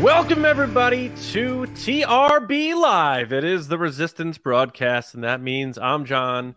[0.00, 3.34] Welcome, everybody, to TRB Live.
[3.34, 6.54] It is the Resistance broadcast, and that means I'm John,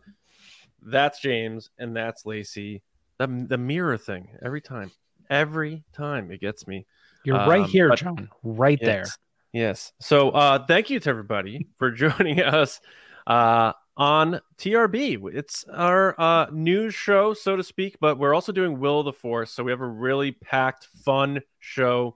[0.81, 2.83] that's James, and that's Lacey.
[3.17, 4.91] The, the mirror thing every time,
[5.29, 6.85] every time it gets me.
[7.25, 8.29] You're right Um, here, John.
[8.43, 9.03] Right there.
[9.03, 9.17] Yes.
[9.51, 9.93] Yes.
[9.99, 12.79] So uh thank you to everybody for joining us
[13.27, 15.21] uh on TRB.
[15.33, 19.13] It's our uh news show, so to speak, but we're also doing Will of the
[19.13, 19.51] Force.
[19.51, 22.15] So we have a really packed, fun show.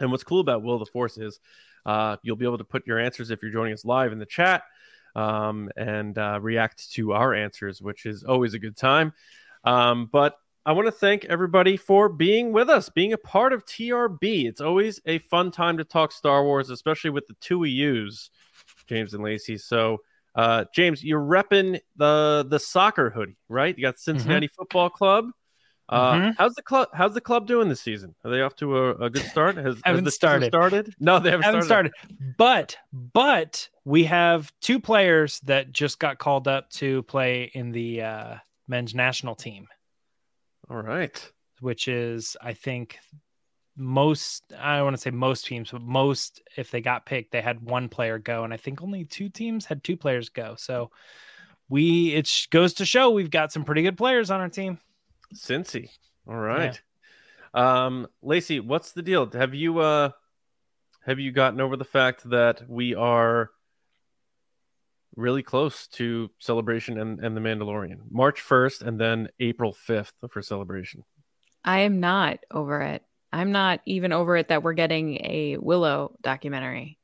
[0.00, 1.40] And what's cool about Will of the Force is
[1.86, 4.26] uh you'll be able to put your answers if you're joining us live in the
[4.26, 4.62] chat
[5.14, 9.12] um and uh react to our answers, which is always a good time.
[9.64, 10.36] Um, but
[10.66, 14.46] I want to thank everybody for being with us, being a part of TRB.
[14.46, 18.30] It's always a fun time to talk Star Wars, especially with the two yous,
[18.86, 19.58] James and Lacey.
[19.58, 19.98] So,
[20.34, 23.76] uh, James, you're repping the the soccer hoodie, right?
[23.76, 25.26] You got Cincinnati Football Club.
[25.88, 26.34] Uh, Mhm.
[26.38, 26.88] How's the club?
[26.94, 28.14] How's the club doing this season?
[28.24, 29.56] Are they off to a, a good start?
[29.56, 30.46] Has, has Haven't the started.
[30.48, 30.94] started?
[31.00, 31.92] No, they haven't, haven't started.
[32.38, 38.00] But but we have two players that just got called up to play in the
[38.02, 38.34] uh,
[38.66, 39.68] men's national team,
[40.70, 41.30] All right.
[41.60, 42.98] which is I think
[43.76, 47.42] most I don't want to say most teams, but most if they got picked, they
[47.42, 50.54] had one player go, and I think only two teams had two players go.
[50.56, 50.90] So
[51.68, 54.78] we it goes to show we've got some pretty good players on our team.
[55.34, 55.90] Cincy.
[56.26, 56.80] All right.
[57.52, 59.30] Um, Lacey, what's the deal?
[59.32, 60.10] Have you uh
[61.06, 63.50] have you gotten over the fact that we are
[65.16, 67.98] really close to celebration and, and the Mandalorian?
[68.10, 71.04] March 1st and then April 5th for celebration.
[71.64, 73.02] I am not over it.
[73.32, 76.98] I'm not even over it that we're getting a Willow documentary.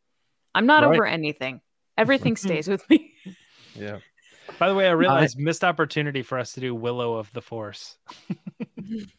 [0.55, 0.95] I'm not Right.
[0.95, 1.61] over anything.
[1.99, 3.13] Everything stays with me.
[3.75, 3.99] Yeah.
[4.61, 7.97] By the way, I realized missed opportunity for us to do Willow of the Force.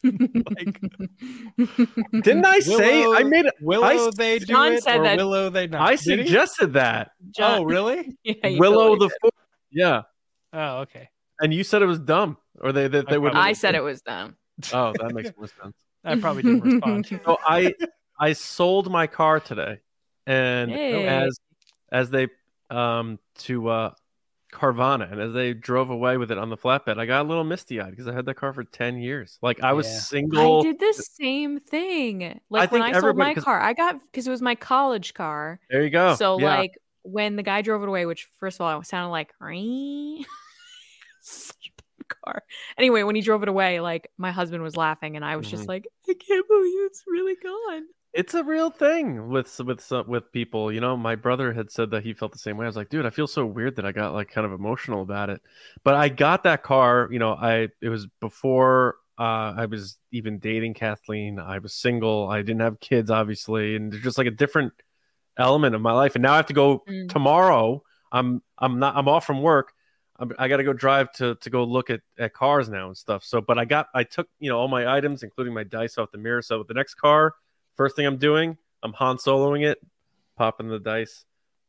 [0.04, 0.80] like,
[2.22, 3.54] Didn't I say I made it?
[3.60, 5.80] Willow I- they do John it said or that- Willow they not.
[5.82, 7.10] I suggested that.
[7.32, 8.16] John- Oh, really?
[8.24, 9.32] Yeah, Willow totally the Force.
[9.70, 10.02] Yeah.
[10.52, 11.08] Oh, okay.
[11.40, 12.36] And you said it was dumb.
[12.60, 13.34] Or they they, they would.
[13.34, 14.36] I said it was dumb.
[14.72, 15.74] Oh, that makes more sense.
[16.04, 17.06] I probably didn't respond.
[17.24, 17.74] So I
[18.20, 19.80] I sold my car today,
[20.26, 21.04] and Hey.
[21.08, 21.36] as
[21.90, 22.28] as they
[22.70, 23.90] um to uh
[24.52, 27.42] Carvana, and as they drove away with it on the flatbed, I got a little
[27.44, 29.38] misty eyed because I had that car for ten years.
[29.42, 29.98] Like I was Yeah.
[30.00, 30.58] single.
[30.60, 32.38] I did the same thing.
[32.50, 35.58] Like when I sold my car, I got because it was my college car.
[35.70, 36.14] There you go.
[36.16, 36.58] so Yeah.
[36.58, 39.32] like when the guy drove it away, which first of all it sounded like
[41.22, 42.42] Such a bad car.
[42.76, 45.50] Anyway, when he drove it away, like my husband was laughing, and I was Mhm.
[45.50, 47.84] just like, I can't believe it's really gone.
[48.12, 50.70] It's a real thing with with some- with people.
[50.72, 52.66] You know, my brother had said that he felt the same way.
[52.66, 55.02] I was like, dude, I feel so weird that I got like kind of emotional
[55.02, 55.40] about it.
[55.84, 57.08] But I got that car.
[57.10, 61.38] You know, I it was before uh, I was even dating Kathleen.
[61.38, 62.28] I was single.
[62.28, 64.72] I didn't have kids, obviously, and there's just like a different
[65.38, 66.14] element of my life.
[66.14, 67.08] And now I have to go Mm.
[67.08, 67.82] tomorrow.
[68.10, 69.72] I'm I'm not I'm off from work.
[70.18, 72.96] I'm, I got to go drive to to go look at, at cars now and
[72.96, 73.24] stuff.
[73.24, 76.10] So, but I got I took you know all my items, including my dice off
[76.12, 76.42] the mirror.
[76.42, 77.34] So the next car,
[77.76, 79.78] first thing I'm doing, I'm Han Soloing it,
[80.36, 81.24] popping the dice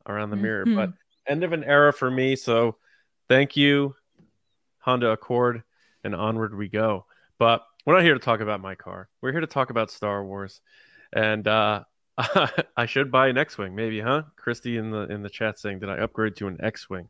[0.08, 0.66] around the mirror.
[0.66, 0.76] Mhm.
[0.76, 0.94] But
[1.28, 2.36] end of an era for me.
[2.36, 2.78] So
[3.30, 3.96] thank you,
[4.80, 5.64] Honda Accord,
[6.04, 7.06] and onward we go.
[7.38, 9.10] But we're not here to talk about my car.
[9.22, 10.62] We're here to talk about Star Wars,
[11.14, 11.84] and uh,
[12.78, 14.24] I should buy an X-wing, maybe, huh?
[14.36, 17.08] Christy in the in the chat saying, "Did I upgrade to an X-wing?"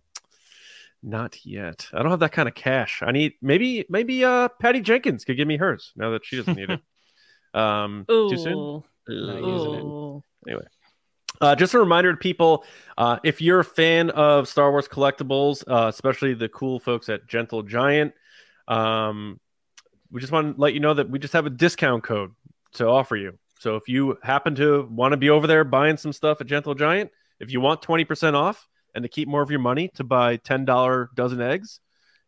[1.06, 1.90] Not yet.
[1.94, 3.04] I don't have that kind of cash.
[3.06, 6.56] I need maybe maybe uh Patty Jenkins could give me hers now that she doesn't
[6.56, 6.80] need it.
[7.53, 8.53] Um, too soon.
[8.53, 8.84] Ooh.
[9.08, 9.84] Not using it.
[9.84, 10.24] Ooh.
[11.41, 12.64] Uh, just a reminder to people
[12.97, 17.28] uh, if you're a fan of Star Wars collectibles, uh, especially the cool folks at
[17.28, 18.13] Gentle Giant,
[18.68, 19.40] um,
[20.12, 22.31] we just want to let you know that we just have a discount code
[22.74, 23.38] to offer you.
[23.59, 26.75] So if you happen to want to be over there buying some stuff at Gentle
[26.75, 30.38] Giant, if you want 20% off and to keep more of your money to buy
[30.38, 31.80] $10 dozen eggs,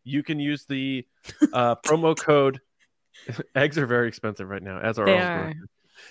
[0.02, 1.06] you can use the
[1.52, 2.60] uh, promo code.
[3.54, 5.54] eggs are very expensive right now, as are They are.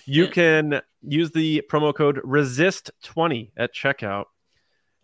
[0.04, 4.24] You can use the promo code resist20 at checkout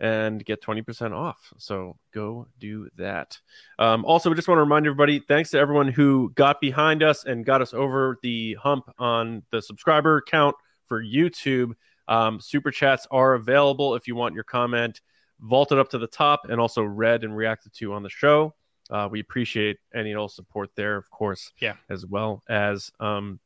[0.00, 1.52] and get 20% off.
[1.58, 3.38] So go do that.
[3.78, 7.25] Um, also, we just want to remind everybody thanks to everyone who got behind us
[7.25, 10.56] and got us over the hump on the subscriber count
[10.87, 11.72] for YouTube.
[12.08, 15.00] Um, super chats are available if you want your comment
[15.43, 18.54] vaulted up to the top and also read and reacted to on the show.
[18.92, 21.74] Uh, we appreciate any and all support there, of course, Yeah.
[21.88, 23.40] as well as um,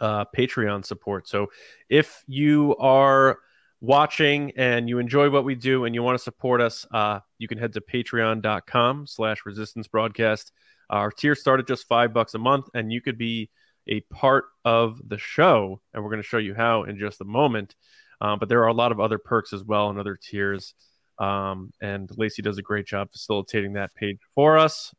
[0.00, 1.28] uh, Patreon support.
[1.28, 1.50] So
[1.88, 3.38] if you are
[3.80, 7.48] watching and you enjoy what we do and you want to support us, uh, you
[7.48, 10.52] can head to patreon.com slash resistance broadcast.
[10.90, 13.50] Our tier start at just five bucks a month, and you could be
[13.88, 17.24] a part of the show, and we're going to show you how in just a
[17.24, 17.74] moment.
[18.20, 20.74] Um, but there are a lot of other perks as well and other tiers.
[21.22, 24.92] Um, and Lacey does a great job facilitating that page for us,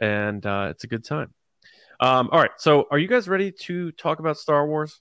[0.00, 1.32] and uh, it's a good time.
[2.00, 5.00] Um, all right, so are you guys ready to talk about Star Wars?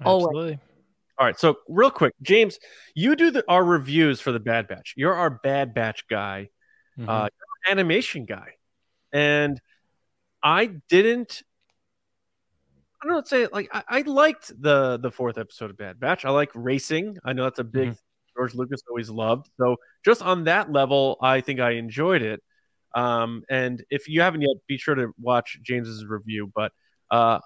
[0.00, 0.58] Absolutely.
[1.18, 2.58] All right, so real quick, James,
[2.94, 4.94] you do the, our reviews for the Bad Batch.
[4.96, 6.48] You're our Bad Batch guy,
[6.98, 7.04] Mhm.
[7.08, 8.54] uh, you're our animation guy,
[9.12, 9.60] and
[10.42, 11.42] I didn't.
[13.00, 13.22] I don't know.
[13.24, 16.24] Say like I, I liked the the fourth episode of Bad Batch.
[16.24, 17.18] I like racing.
[17.24, 17.96] I know that's a big
[18.36, 19.48] George Lucas always loved.
[19.58, 22.42] So just on that level, I think I enjoyed it.
[22.94, 26.50] Um, and if you haven't yet, be sure to watch James's review.
[26.54, 26.72] But
[27.10, 27.40] uh,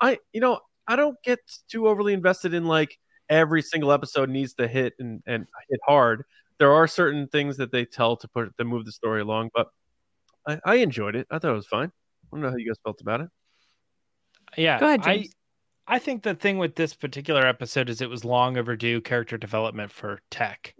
[0.00, 1.38] I, you know, I don't get
[1.70, 2.98] too overly invested in like
[3.28, 6.24] every single episode needs to hit and, and hit hard.
[6.58, 9.68] There are certain things that they tell to put to move the story along, but
[10.46, 11.26] I, I enjoyed it.
[11.30, 11.88] I thought it was fine.
[11.88, 13.28] I don't know how you guys felt about it.
[14.56, 14.78] Yeah.
[14.78, 15.34] Go ahead, I, James.
[15.86, 19.92] I think the thing with this particular episode is it was long overdue character development
[19.92, 20.74] for Tech.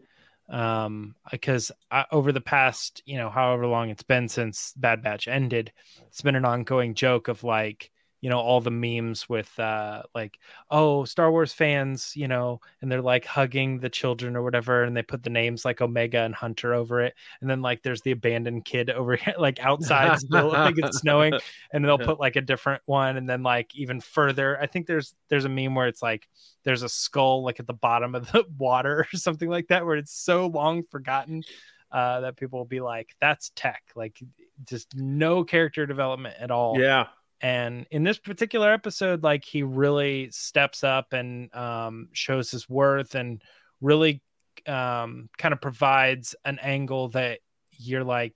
[0.48, 5.28] Um, because I, over the past, you know, however long it's been since Bad Batch
[5.28, 5.72] ended,
[6.08, 7.90] it's been an ongoing joke of like,
[8.22, 10.38] you know, all the memes with uh like,
[10.70, 14.96] oh, Star Wars fans, you know, and they're like hugging the children or whatever, and
[14.96, 18.12] they put the names like Omega and Hunter over it, and then like there's the
[18.12, 21.34] abandoned kid over here, like outside still, like it's snowing,
[21.74, 25.14] and they'll put like a different one and then like even further i think there's
[25.28, 26.28] there's a meme where it's like
[26.64, 29.96] there's a skull like at the bottom of the water or something like that where
[29.96, 31.42] it's so long forgotten
[31.90, 34.22] uh that people will be like that's tech like
[34.64, 36.78] just no character development at all.
[36.78, 37.06] Yeah,
[37.42, 43.14] and in this particular episode like he really steps up and um shows his worth
[43.14, 43.42] and
[43.80, 44.22] really
[44.66, 47.40] um kind of provides an angle that
[47.72, 48.34] you're like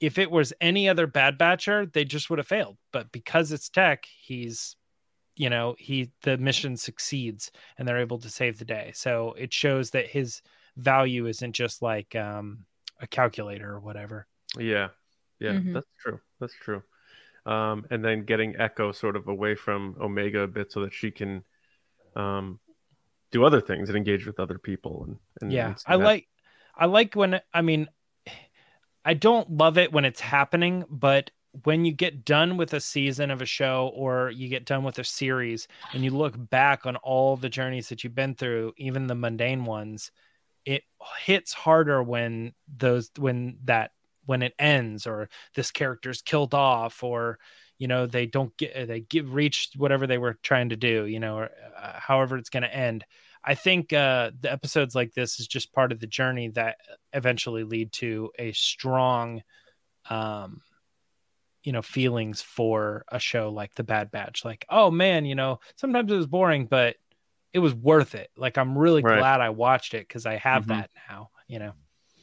[0.00, 3.68] if it was any other bad batcher they just would have failed but because it's
[3.68, 4.76] tech he's
[5.36, 9.52] you know he the mission succeeds and they're able to save the day so it
[9.52, 10.42] shows that his
[10.76, 12.66] value isn't just like um
[13.00, 14.26] a calculator or whatever
[14.58, 14.90] Yeah,
[15.38, 15.74] yeah, Mhm.
[15.74, 16.20] that's true.
[16.40, 16.82] That's true.
[17.46, 21.10] Um, and then getting Echo sort of away from Omega a bit so that she
[21.12, 21.44] can
[22.16, 22.58] um,
[23.30, 25.04] do other things and engage with other people.
[25.06, 26.04] And, and yeah and i that.
[26.04, 26.28] like
[26.76, 27.88] i like when i mean
[29.04, 31.30] i don't love it when it's happening but
[31.64, 34.98] when you get done with a season of a show or you get done with
[34.98, 39.06] a series and you look back on all the journeys that you've been through even
[39.06, 40.10] the mundane ones
[40.64, 40.82] it
[41.24, 43.92] hits harder when those when that
[44.26, 47.38] when it ends or this character's killed off or
[47.78, 51.20] you know they don't get they get reached whatever they were trying to do you
[51.20, 53.04] know or uh, however it's going to end
[53.48, 56.78] I think uh, the episodes like this is just part of the journey that
[57.12, 59.42] eventually lead to a strong,
[60.10, 60.62] um,
[61.64, 64.44] you know, feelings for a show like The Bad Batch.
[64.44, 66.96] Like, oh man, you know, sometimes it was boring, but
[67.52, 68.30] it was worth it.
[68.36, 69.26] Like, I'm really Right.
[69.26, 70.68] glad I watched it because I have Mhm.
[70.68, 71.30] that now.
[71.48, 71.72] You know,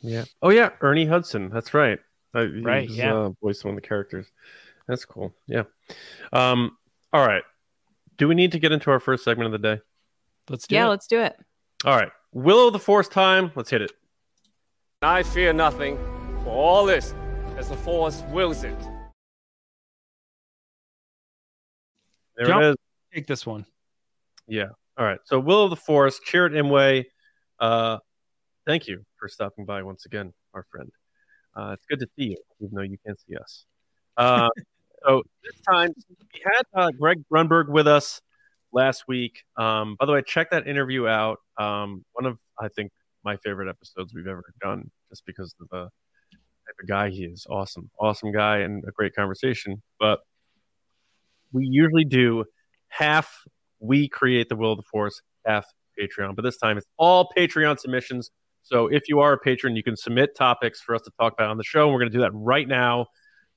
[0.04, 0.26] Yeah.
[0.42, 1.50] Oh yeah, Ernie Hudson.
[1.50, 1.98] That's right.
[2.34, 3.14] Uh, he Right, was, yeah.
[3.14, 4.28] Uh, voiced one of the characters.
[4.88, 5.34] That's cool.
[5.48, 5.64] Yeah.
[6.32, 6.78] Um.
[7.14, 7.44] All right.
[8.18, 9.82] Do we need to get into our first segment of the day?
[10.50, 10.90] let's do Yeah, it.
[10.90, 11.36] let's do it.
[11.86, 12.12] All right.
[12.34, 13.52] Willow of the Force time.
[13.56, 13.92] Let's hit it.
[15.02, 15.98] I fear nothing,
[16.44, 17.14] for all this
[17.58, 18.78] as the Force wills it.
[22.36, 22.64] There Jump.
[22.64, 22.76] it is.
[23.14, 23.66] Take this one.
[24.48, 24.70] Yeah.
[24.98, 25.20] All right.
[25.26, 27.06] So Will of the Forest, Chirrut Imwe,
[27.60, 28.00] uh,
[28.66, 30.92] thank you for stopping by once again, our friend.
[31.56, 33.66] Uh, it's good to see you, even though you can't see us.
[34.18, 34.50] Uh,
[35.06, 38.22] so this time we had uh, Greg Grunberg with us
[38.72, 39.44] last week.
[39.58, 41.40] Um, by the way, check that interview out.
[41.58, 42.92] Um, one of I think
[43.24, 47.46] my favorite episodes we've ever done, just because of the type of guy he is.
[47.50, 49.82] Awesome, awesome guy, and a great conversation.
[50.00, 50.20] But
[51.52, 52.46] we usually do
[52.90, 53.44] half
[53.80, 55.66] we create the will of the force half
[56.00, 58.32] patreon but this time it's all patreon submissions
[58.64, 61.50] so if you are a patron you can submit topics for us to talk about
[61.50, 63.08] on the show and we're going to do that right now.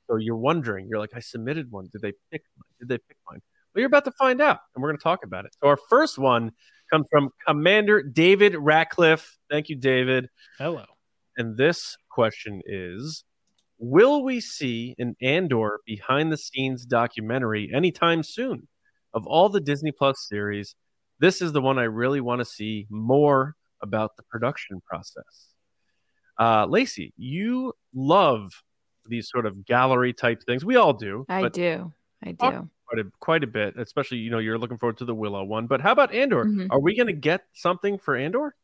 [0.08, 1.88] So you're wondering you're like i submitted one.
[1.90, 2.76] Did they pick mine?
[2.80, 3.40] Did they pick mine?
[3.75, 5.56] Well you're about to find out and we're going to talk about it.
[5.60, 6.52] So our first one
[6.92, 9.38] comes from commander david ratcliffe.
[9.50, 10.28] Thank you david.
[10.58, 10.84] Hello.
[11.36, 13.25] and this question is
[13.78, 18.68] Will we see an Andor behind the scenes documentary anytime soon?
[19.12, 20.75] Of all the Disney Plus series,
[21.18, 25.49] this is the one I really want to see more about the production process.
[26.38, 28.50] Uh, Lacey, you love
[29.09, 30.64] these sort of gallery type things.
[30.64, 31.25] We all do.
[31.28, 31.92] I do.
[32.23, 32.68] I do.
[32.88, 35.66] Quite a, quite a bit, especially, you know, you're looking forward to the Willow one.
[35.66, 36.45] But how about Andor?
[36.45, 36.68] Mhm.
[36.71, 38.54] Are we going to get something for Andor?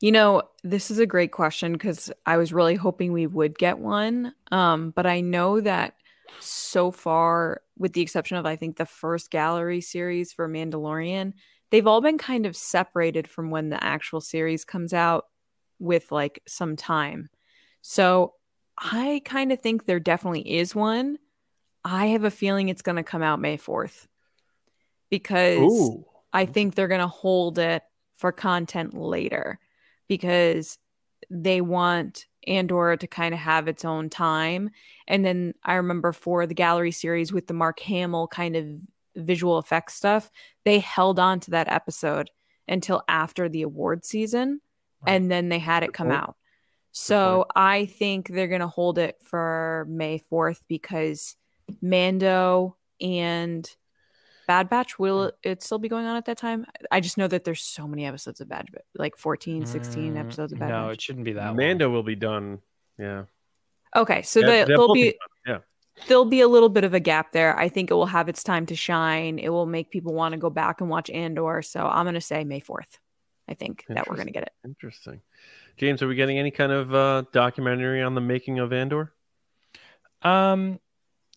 [0.00, 3.78] You know, this is a great question because I was really hoping we would get
[3.78, 4.34] one.
[4.50, 5.94] Um, but I know that
[6.40, 11.34] so far, with the exception of I think the first gallery series for Mandalorian,
[11.70, 15.26] they've all been kind of separated from when the actual series comes out
[15.78, 17.28] with like some time.
[17.82, 18.34] So
[18.78, 21.18] I kind of think there definitely is one.
[21.84, 24.06] I have a feeling it's going to come out May 4th
[25.10, 26.04] because Ooh.
[26.32, 27.82] I think they're going to hold it
[28.16, 29.60] for content later
[30.08, 30.78] because
[31.30, 34.70] they want Andor to kind of have its own time.
[35.06, 38.66] And then I remember for the gallery series with the Mark Hamill kind of
[39.16, 40.30] visual effects stuff,
[40.64, 42.30] they held on to that episode
[42.68, 44.60] until after the award season
[45.06, 45.14] Right.
[45.14, 46.20] and then they had it come point.
[46.20, 46.36] out.
[46.92, 51.36] So I think they're going to hold it for May 4th because
[51.82, 53.68] Mando and
[54.46, 56.64] Bad Batch will it still be going on at that time?
[56.90, 60.20] I just know that there's so many episodes of Bad Batch, like 14, 16 Mm,
[60.20, 60.84] episodes of Bad No, Batch.
[60.86, 61.46] No, it shouldn't be that.
[61.48, 61.56] long.
[61.56, 62.60] Mando will be done.
[62.98, 63.24] Yeah.
[63.94, 65.12] Okay, so Yeah, the, they'll there'll both be done.
[65.12, 65.35] Yeah.
[66.08, 67.58] There'll be a little bit of a gap there.
[67.58, 69.38] I think it will have its time to shine.
[69.38, 71.62] It will make people want to go back and watch Andor.
[71.62, 72.98] So I'm gonna say May 4th.
[73.48, 74.52] I think that we're gonna get it.
[74.64, 75.20] Interesting.
[75.76, 79.12] James, are we getting any kind of uh, documentary on the making of Andor?
[80.22, 80.80] Um,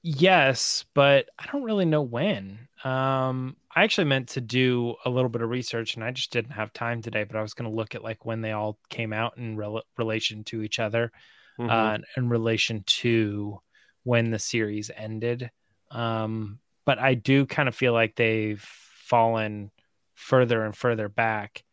[0.01, 2.67] yes, but I don't really know when.
[2.83, 6.51] Um, I actually meant to do a little bit of research, and I just didn't
[6.51, 7.25] have time today.
[7.25, 9.83] But I was going to look at like when they all came out in rel-
[9.97, 11.11] relation to each other,
[11.59, 11.69] Mhm.
[11.69, 13.59] uh, in relation to
[14.03, 15.51] when the series ended.
[15.91, 19.71] Um, but I do kind of feel like they've fallen
[20.15, 21.63] further and further back.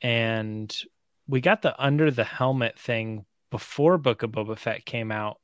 [0.00, 0.74] And
[1.28, 5.38] we got the under the helmet thing before Book of Boba Fett came out.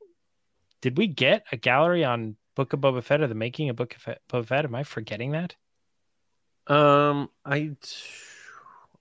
[0.80, 3.94] Did we get a gallery on Book of Boba Fett or the making of Book
[3.94, 4.64] of Fe- Boba Fett?
[4.64, 5.54] Am I forgetting that?
[6.68, 7.70] um, I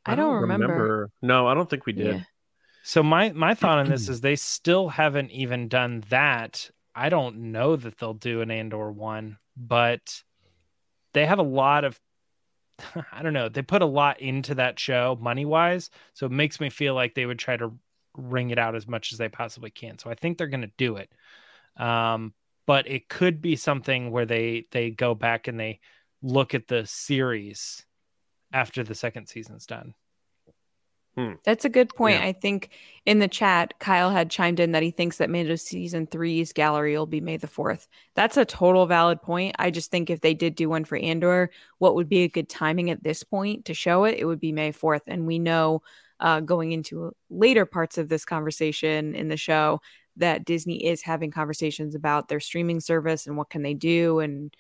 [0.05, 1.09] I don't remember.
[1.21, 2.15] No, I don't think we did.
[2.15, 2.21] Yeah.
[2.83, 6.69] So my my thought on this is they still haven't even done that.
[6.98, 10.24] I don't know that they'll do an Andor one, but
[11.13, 12.00] they have a lot of
[13.12, 15.89] I don't know, they put a lot into that show money wise.
[16.13, 17.72] So it makes me feel like they would try to
[18.16, 20.00] wring it out as much as they possibly can.
[20.00, 21.12] So I think they're gonna do it.
[21.77, 22.34] Um,
[22.66, 25.80] but it could be something where they they go back and they
[26.24, 27.86] look at the series
[28.51, 29.94] after the second season's done.
[31.43, 32.19] That's a good point.
[32.19, 32.27] Yeah.
[32.27, 32.69] I think
[33.05, 36.97] in the chat, Kyle had chimed in that he thinks that Mando season three's gallery
[36.97, 37.88] will be May the 4th.
[38.15, 39.55] That's a total valid point.
[39.57, 42.50] I just think if they did do one for Andor, what would be a good
[42.50, 44.17] timing at this point to show it?
[44.19, 45.01] It would be May 4th.
[45.07, 45.81] And we know
[46.19, 49.81] uh, going into later parts of this conversation in the show
[50.17, 54.55] that Disney is having conversations about their streaming service and what can they do and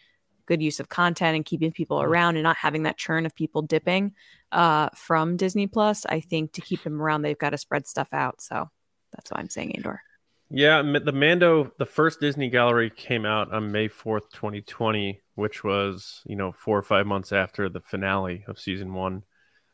[0.47, 3.61] good use of content and keeping people around and not having that churn of people
[3.61, 4.13] dipping
[4.51, 6.05] uh, from Disney Plus.
[6.07, 8.41] I think to keep them around, they've got to spread stuff out.
[8.41, 8.69] So
[9.13, 10.01] that's why I'm saying Andor.
[10.49, 16.21] Yeah, the Mando, the first Disney Gallery came out on May 4th, 2020, which was,
[16.25, 19.23] you know, four or five months after the finale of season one.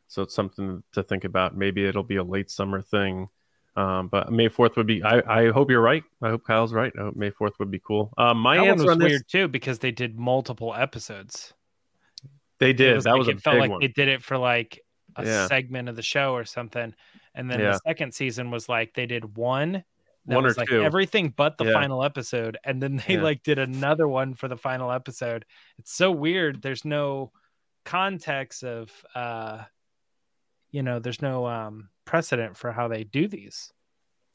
[0.08, 1.56] So it's something to think about.
[1.56, 3.30] Maybe it'll be a late summer thing.
[3.76, 6.04] Um, but May 4th would be, I, I hope you're right.
[6.22, 6.94] I hope Kyle's right.
[6.98, 8.14] I hope May 4th would be cool.
[8.18, 11.54] Um, my that answer was on this, weird too because they did multiple episodes.
[12.60, 12.96] they It did.
[12.96, 13.80] was that like- was a it felt like one.
[13.82, 14.80] they did it for like
[15.16, 15.48] a Yeah.
[15.48, 16.94] segment of the show or something.
[17.36, 17.72] And then Yeah.
[17.72, 19.84] the second season was like they did one
[20.26, 20.82] One or like two.
[20.84, 21.74] everything but the Yeah.
[21.74, 22.58] final episode.
[22.64, 25.46] And then they like did another one for the final episode.
[25.80, 26.62] It's so weird.
[26.62, 27.32] There's no
[27.86, 29.64] context of uh
[30.72, 33.72] you know, there's no um precedent for how they do these.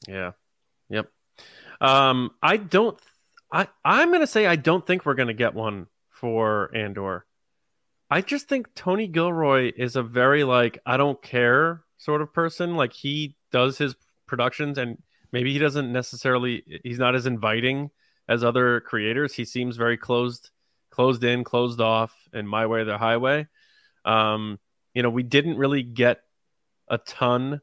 [0.07, 0.31] Yeah.
[0.89, 1.09] Yep.
[1.81, 2.99] Um, I don't.
[3.51, 7.25] I I'm gonna say I don't think we're gonna get one for Andor.
[8.09, 12.75] I just think Tony Gilroy is a very like I don't care sort of person.
[12.75, 13.95] Like he does his
[14.27, 14.97] productions, and
[15.31, 16.81] maybe he doesn't necessarily.
[16.83, 17.91] He's not as inviting
[18.27, 19.33] as other creators.
[19.33, 20.49] He seems very closed,
[20.91, 23.47] closed in, closed off, and my way or the highway.
[24.05, 24.59] Um,
[24.93, 26.21] you know, we didn't really get
[26.89, 27.61] a ton.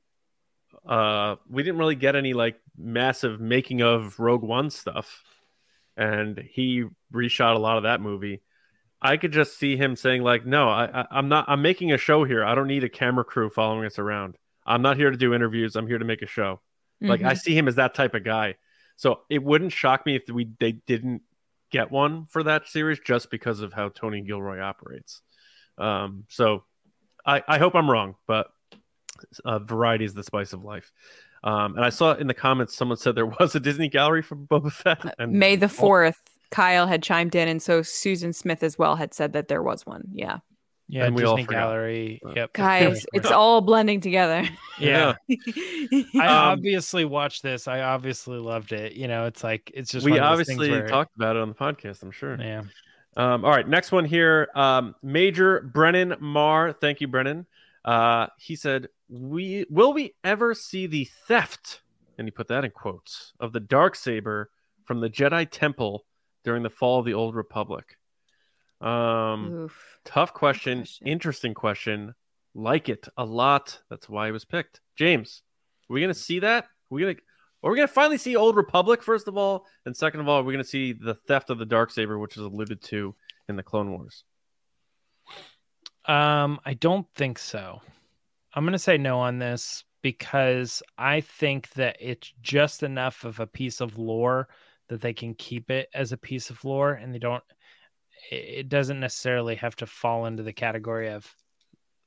[0.87, 5.23] Uh we didn't really get any like massive making of rogue one stuff
[5.97, 8.43] and he reshot a lot of that movie.
[9.01, 11.99] I could just see him saying like no I, I i'm not i'm making a
[11.99, 12.45] show here.
[12.45, 14.37] I don't need a camera crew following us around.
[14.65, 15.77] I'm not here to do interviews.
[15.77, 16.61] I'm here to make a show.
[17.01, 17.39] Like i Mhm.
[17.39, 18.57] see him as that type of guy.
[18.97, 21.23] So it wouldn't shock me if we they didn't
[21.71, 25.21] get one for that series just because of how tony gilroy operates.
[25.79, 26.65] Um so
[27.25, 28.49] i i hope i'm wrong but
[29.45, 30.93] uh, variety is the spice of life.
[31.45, 34.35] Um, and I saw in the comments someone said there was a Disney gallery for
[34.37, 35.15] Boba Fett.
[35.19, 36.15] And May the 4th,
[36.51, 37.47] Kyle had chimed in.
[37.49, 40.05] And so Susan Smith as well had said that there was one.
[40.13, 40.39] Yeah.
[40.89, 41.59] Yeah, And Disney forgot.
[41.61, 42.21] Gallery.
[42.25, 42.53] Uh, Yep.
[42.55, 44.49] Guys, it's all blending together.
[44.79, 45.15] yeah.
[45.29, 47.67] I Um, obviously watched this.
[47.67, 48.93] I obviously loved it.
[48.93, 51.49] You know, it's like it's just we one of obviously where- talked about it on
[51.49, 52.03] the podcast.
[52.03, 52.37] I'm sure.
[52.41, 52.63] Yeah.
[53.17, 54.49] Um, all right, next one here.
[54.55, 56.73] Um, Major Brennan Marr.
[56.73, 57.47] Thank you, Brennan.
[57.87, 61.83] Uh, he said, "We will we ever see the theft?"
[62.19, 64.51] And he put that in quotes of the dark saber
[64.85, 66.05] from the Jedi Temple
[66.45, 67.97] during the fall of the Old Republic.
[68.81, 69.99] Um, Oof.
[70.05, 71.07] tough question, question.
[71.07, 72.15] interesting question.
[72.55, 73.81] Like it a lot.
[73.89, 74.81] That's why it was picked.
[74.97, 75.43] James,
[75.89, 76.65] are we gonna see that?
[76.65, 77.17] Are we gonna
[77.63, 80.45] are we gonna finally see Old Republic first of all, and second of all, are
[80.45, 83.15] we gonna see the theft of the dark saber, which is alluded to
[83.49, 84.25] in the Clone Wars?
[86.07, 87.81] Um, I don't think so.
[88.55, 93.41] I'm going to say no on this because I think that it's just enough of
[93.41, 94.49] a piece of lore
[94.89, 97.43] that they can keep it as a piece of lore and they don't
[98.31, 101.29] it doesn't necessarily have to fall into the category of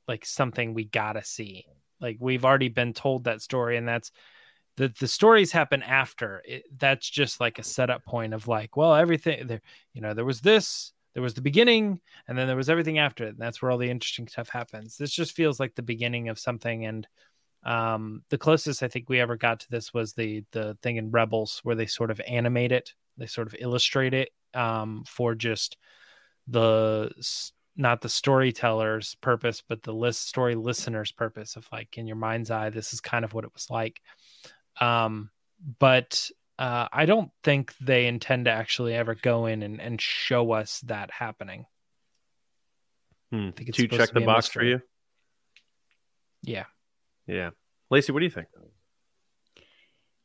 [0.08, 1.66] like something we got to see.
[2.02, 4.12] Like we've already been told that story and that's
[4.78, 6.42] the the stories happen after.
[6.46, 9.62] It, that's just like a setup point of like, well, everything there
[9.94, 13.26] you know, there was this there was the beginning and then there was everything after
[13.26, 14.98] it and that's where all the interesting stuff happens.
[14.98, 17.08] This just feels like the beginning of something and
[17.66, 21.12] um the closest i think we ever got to this was the the thing in
[21.12, 25.76] rebels where they sort of animate it they sort of illustrate it um for just
[26.48, 27.12] the
[27.76, 32.52] not the storyteller's purpose but the list story listener's purpose of like in your mind's
[32.52, 34.02] eye this is kind of what it was like.
[34.82, 35.30] Um
[35.80, 40.52] but uh, I don't think they intend to actually ever go in and, and show
[40.52, 41.66] us that happening.
[43.32, 43.52] Hmm.
[43.52, 44.82] think it's to check to the be a box for you.
[46.44, 46.66] Yeah.
[47.28, 47.52] Yeah,
[47.92, 48.48] Lacey, what do you think?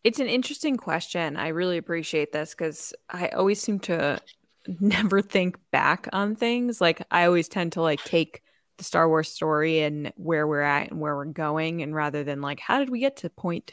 [0.03, 1.37] It's an interesting question.
[1.37, 4.19] I really appreciate this because I always seem to
[4.81, 6.81] never think back on things.
[6.81, 8.43] Like I always tend to like take
[8.79, 12.41] the Star Wars story and where we're at and where we're going, and rather than
[12.41, 13.73] like how did we get to point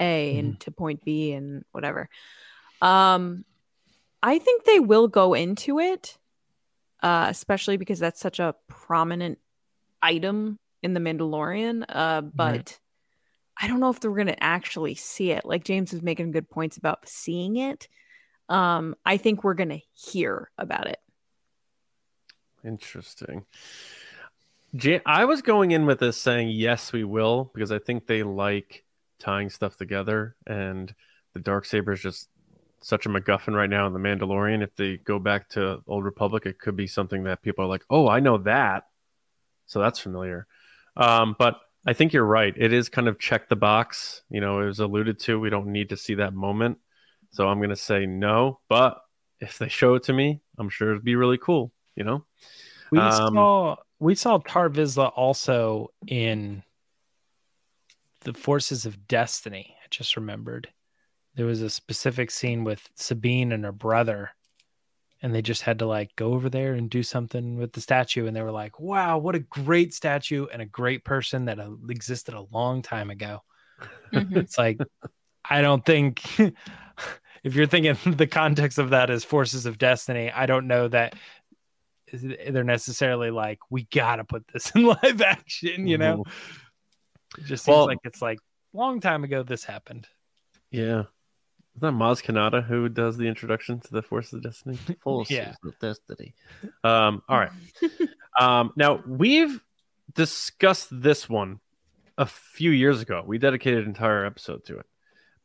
[0.00, 2.08] A and to point B and whatever.
[2.82, 3.44] Um,
[4.22, 6.18] I think they will go into it,
[7.02, 9.38] uh, especially because that's such a prominent
[10.02, 11.84] item in the Mandalorian.
[11.88, 12.78] Uh, but
[13.60, 15.44] I don't know if they're going to actually see it.
[15.44, 17.88] Like James was making good points about seeing it.
[18.48, 21.00] Um, I think we're going to hear about it.
[22.64, 23.44] Interesting.
[25.06, 28.84] I was going in with this saying yes, we will because I think they like
[29.18, 30.94] tying stuff together, and
[31.34, 32.28] the dark saber is just
[32.80, 34.62] such a MacGuffin right now in the Mandalorian.
[34.62, 37.84] If they go back to Old Republic, it could be something that people are like,
[37.90, 38.84] "Oh, I know that,"
[39.66, 40.46] so that's familiar.
[40.96, 42.54] Um, but I think you're right.
[42.56, 44.22] It is kind of check the box.
[44.30, 45.38] You know, it was alluded to.
[45.40, 46.78] We don't need to see that moment,
[47.30, 48.60] so I'm going to say no.
[48.68, 48.98] But
[49.40, 51.72] if they show it to me, I'm sure it'd be really cool.
[51.94, 52.24] You know.
[52.90, 56.62] We Um, saw we saw Tarre Vizsla also in
[58.26, 59.76] the Forces of Destiny.
[59.80, 60.68] I just remembered
[61.36, 64.30] there was a specific scene with Sabine and her brother,
[65.22, 68.26] and they just had to like go over there and do something with the statue,
[68.26, 71.70] and they were like, "Wow, what a great statue and a great person that uh,
[71.88, 73.42] existed a long time ago."
[74.12, 74.36] Mhm.
[74.36, 74.80] It's like
[75.48, 76.20] I don't think
[77.44, 81.14] if you're thinking the context of that is Forces of Destiny, I don't know that
[82.12, 86.22] they're necessarily like we gotta put this in live action you know
[87.38, 88.38] it just seems Well- like it's like
[88.72, 90.06] long time ago this happened
[90.70, 91.00] Yeah.
[91.74, 94.78] Is that Maz Kanata who does the introduction to the Force of Destiny?
[95.02, 95.54] Forces Yeah.
[95.64, 96.34] of Destiny.
[96.82, 97.50] Um, all right.
[98.40, 99.62] um, now we've
[100.14, 101.60] discussed this one
[102.18, 103.22] a few years ago.
[103.26, 104.86] We dedicated an entire episode to it,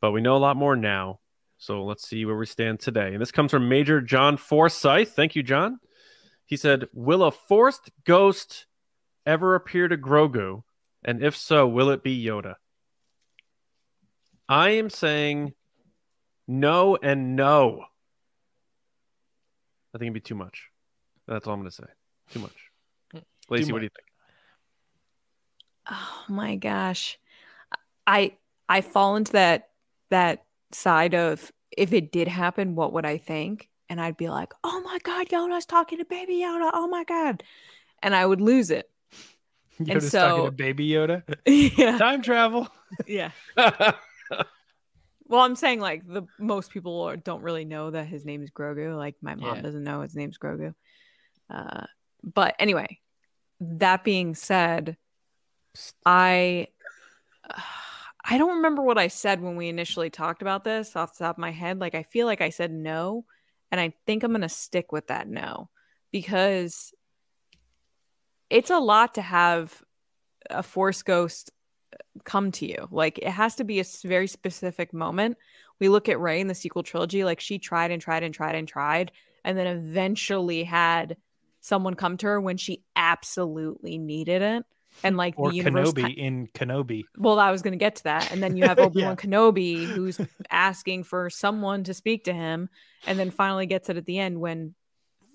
[0.00, 1.20] but we know a lot more now.
[1.58, 3.12] So let's see where we stand today.
[3.12, 5.12] And this comes from Major John Forsyth.
[5.14, 5.78] Thank you, John.
[6.46, 8.66] He said, "Will a forced ghost
[9.26, 10.62] ever appear to Grogu?
[11.04, 12.56] And if so, will it be Yoda?"
[14.48, 15.54] I am saying
[16.46, 17.86] no and no.
[19.94, 20.68] I think it'd be too much.
[21.26, 21.84] That's all I'm going to say.
[22.32, 22.52] Too much.
[23.48, 24.08] Lacey, what do you think?
[25.90, 27.18] Oh my gosh.
[28.06, 28.36] I
[28.68, 29.70] I fall into that
[30.10, 33.68] that side of if it did happen, what would I think?
[33.88, 36.70] And I'd be like, "Oh my god, Yoda's talking to baby Yoda.
[36.72, 37.42] Oh my god."
[38.02, 38.90] And I would lose it.
[39.80, 41.98] Yoda's so- talking to baby Yoda yeah.
[41.98, 42.68] time travel
[43.06, 43.30] Yeah.
[45.26, 48.94] Well, I'm saying like the most people don't really know that his name is Grogu.
[48.96, 49.62] Like my mom Yeah.
[49.62, 50.74] doesn't know his name's Grogu.
[51.48, 51.86] Uh,
[52.22, 52.98] but anyway,
[53.60, 54.98] that being said,
[56.04, 56.68] I
[58.24, 61.36] I don't remember what I said when we initially talked about this off the top
[61.36, 61.80] of my head.
[61.80, 63.24] Like I feel like I said no,
[63.70, 65.70] and I think I'm gonna stick with that no
[66.12, 66.92] because
[68.52, 69.82] it's a lot to have
[70.50, 71.50] a force ghost
[72.24, 72.86] come to you.
[72.90, 75.38] Like it has to be a very specific moment.
[75.80, 78.54] We look at Rey in the sequel trilogy, like she tried and tried and tried
[78.54, 79.10] and tried,
[79.44, 81.16] and then eventually had
[81.60, 84.64] someone come to her when she absolutely needed it.
[85.02, 87.04] And like or the universe Kenobi in Kenobi.
[87.16, 88.30] well, I was going to get to that.
[88.30, 92.68] And then you have Obi-Wan Kenobi who's asking for someone to speak to him
[93.06, 94.74] and then finally gets it at the end when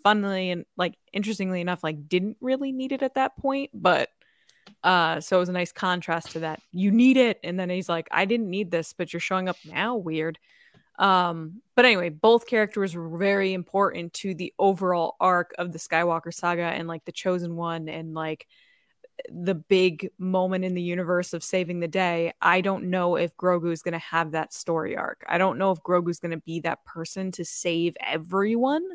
[0.07, 4.07] funnily and like interestingly enough like didn't really need it at that point, but
[4.83, 6.61] uh so it was a nice contrast to that.
[6.71, 9.57] You need it and then he's like I didn't need this, but you're showing up
[9.65, 10.39] now, weird.
[10.97, 16.33] Um but anyway, both characters were very important to the overall arc of the Skywalker
[16.33, 18.47] saga and like the chosen one and like
[19.27, 23.73] the big moment in the universe of saving the day, I don't know if Grogu
[23.73, 25.25] is going to have that story arc.
[25.27, 28.87] I don't know if Grogu is going to be that person to save everyone.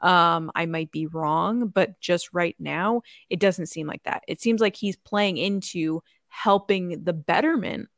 [0.00, 4.22] Um, I might be wrong, but just right now, it doesn't seem like that.
[4.28, 7.88] It seems like he's playing into helping the betterment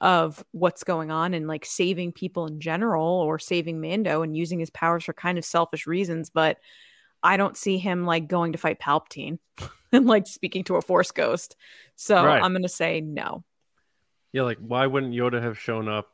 [0.00, 4.60] of what's going on and like saving people in general or saving Mando and using
[4.60, 6.30] his powers for kind of selfish reasons.
[6.30, 6.58] But
[7.22, 9.38] I don't see him like going to fight Palpatine
[9.92, 11.56] and like speaking to a Force ghost.
[11.96, 12.42] So Right.
[12.42, 13.44] I'm gonna say no.
[14.32, 16.10] Yeah, like why wouldn't Yoda have shown up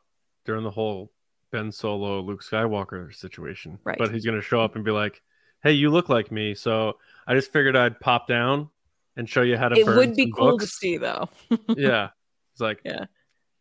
[0.46, 1.12] during the whole
[1.50, 3.78] Ben Solo Luke Skywalker situation?
[3.84, 3.98] Right.
[3.98, 5.20] But he's gonna show up and be like,
[5.64, 8.68] "Hey, you look like me," so I just figured I'd pop down
[9.16, 9.76] and show you how to.
[9.76, 11.28] It burn would be some cool to see though.
[11.76, 12.10] yeah,
[12.52, 13.06] it's like Yeah.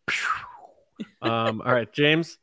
[1.22, 1.62] um.
[1.66, 2.38] All right, James,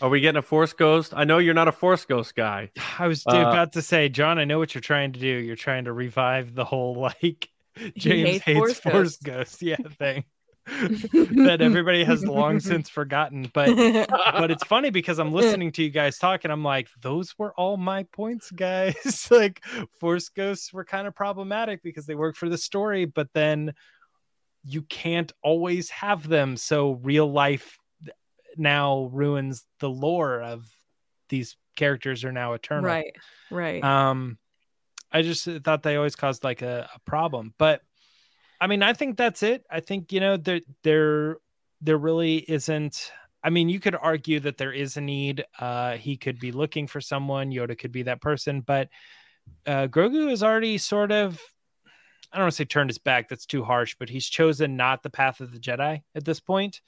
[0.00, 1.12] are we getting a Force Ghost?
[1.16, 2.70] I know you're not a Force Ghost guy.
[2.98, 5.26] I was Uh, about to say, John, I know what you're trying to do.
[5.26, 7.48] You're trying to revive the whole like
[7.96, 9.22] James hates hates, Force Force, ghosts.
[9.22, 10.24] Ghosts, yeah, thing
[10.70, 13.50] that everybody has long since forgotten.
[13.52, 17.34] But but it's funny because I'm listening to you guys talk and I'm like, those
[17.38, 19.26] were all my points, guys.
[19.30, 19.62] like
[19.98, 23.74] Force Ghosts were kind of problematic because they work for the story, but then
[24.64, 26.56] you can't always have them.
[26.56, 27.78] So real life
[28.56, 30.68] now ruins the lore of
[31.28, 32.84] these characters are now eternal.
[32.84, 33.14] right,
[33.50, 33.82] right.
[33.82, 34.38] Um,
[35.12, 37.82] I just thought they always caused like a, a problem, but
[38.60, 39.64] I mean, I think that's it.
[39.70, 41.36] I think you know there there
[41.80, 43.12] there really isn't.
[43.42, 45.44] I mean, you could argue that there is a need.
[45.58, 47.50] Uh, he could be looking for someone.
[47.50, 48.88] Yoda could be that person, but
[49.66, 51.40] uh, Grogu is already sort of.
[52.32, 53.28] I don't want to say turned his back.
[53.28, 56.80] That's too harsh, but he's chosen not the path of the Jedi at this point.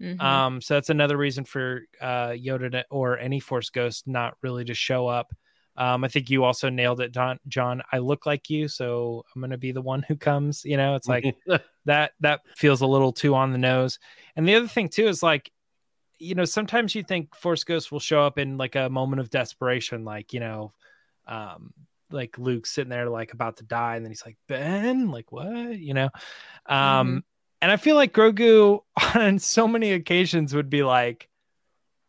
[0.00, 0.20] Mhm.
[0.20, 4.64] Um, so that's another reason for uh, Yoda to, or any Force Ghost not really
[4.64, 5.32] to show up.
[5.80, 7.80] Um, I think you also nailed it, Don, John.
[7.90, 10.62] I look like you, so I'm gonna be the one who comes.
[10.62, 11.34] You know, it's like
[11.86, 12.12] that.
[12.20, 13.98] That feels a little too on the nose.
[14.36, 15.50] And the other thing too is like,
[16.18, 19.30] you know, sometimes you think Force Ghosts will show up in like a moment of
[19.30, 20.74] desperation, like you know,
[21.26, 21.72] um,
[22.10, 25.78] like Luke sitting there like about to die, and then he's like, Ben, like what,
[25.78, 26.10] you know,
[26.66, 27.24] um,
[27.62, 28.80] and I feel like Grogu
[29.14, 31.30] on so many occasions would be like,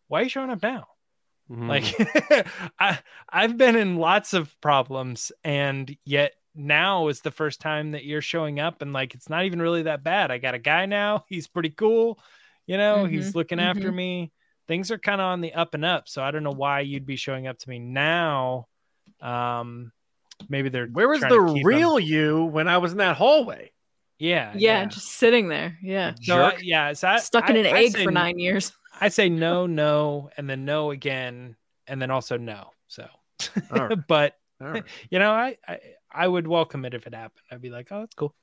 [0.10, 0.88] "Why are you showing up now?"
[1.52, 1.68] Mhm.
[1.68, 2.48] Like,
[2.80, 8.06] I I've been in lots of problems, and yet now is the first time that
[8.06, 10.32] you're showing up, and like it's not even really that bad.
[10.32, 12.20] I got a guy now; he's pretty cool.
[12.68, 14.32] You know, he's Mhm, looking after me.
[14.68, 16.08] Things are kind of on the up and up.
[16.08, 18.68] So I don't know why you'd be showing up to me now.
[19.20, 19.92] Um,
[20.48, 23.72] maybe they're where was the keep him- real you when I was in that hallway?
[24.20, 25.78] Yeah, yeah, just sitting there.
[25.82, 26.94] Yeah, So, I- yeah.
[26.94, 28.72] So I, stuck in an I egg say for nine years.
[29.02, 31.56] I say no, no, and then no again,
[31.88, 32.70] and then also no.
[32.88, 33.08] So,
[33.72, 33.98] right.
[34.08, 34.84] but right.
[35.10, 35.80] you know, I, I
[36.12, 37.42] I would welcome it if it happened.
[37.52, 38.36] I'd be like, oh, that's cool.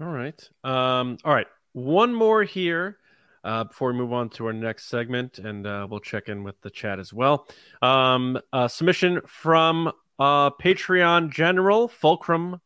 [0.00, 0.50] All right.
[0.64, 1.46] Um, all right.
[1.72, 2.98] One more here
[3.44, 6.60] uh, before we move on to our next segment, and uh, we'll check in with
[6.62, 7.46] the chat as well.
[7.80, 12.60] Um, a submission from uh, Patreon General Fulcrum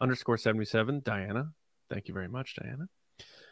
[0.00, 1.52] underscore 77, Diana.
[1.88, 2.88] Thank you very much, Diana.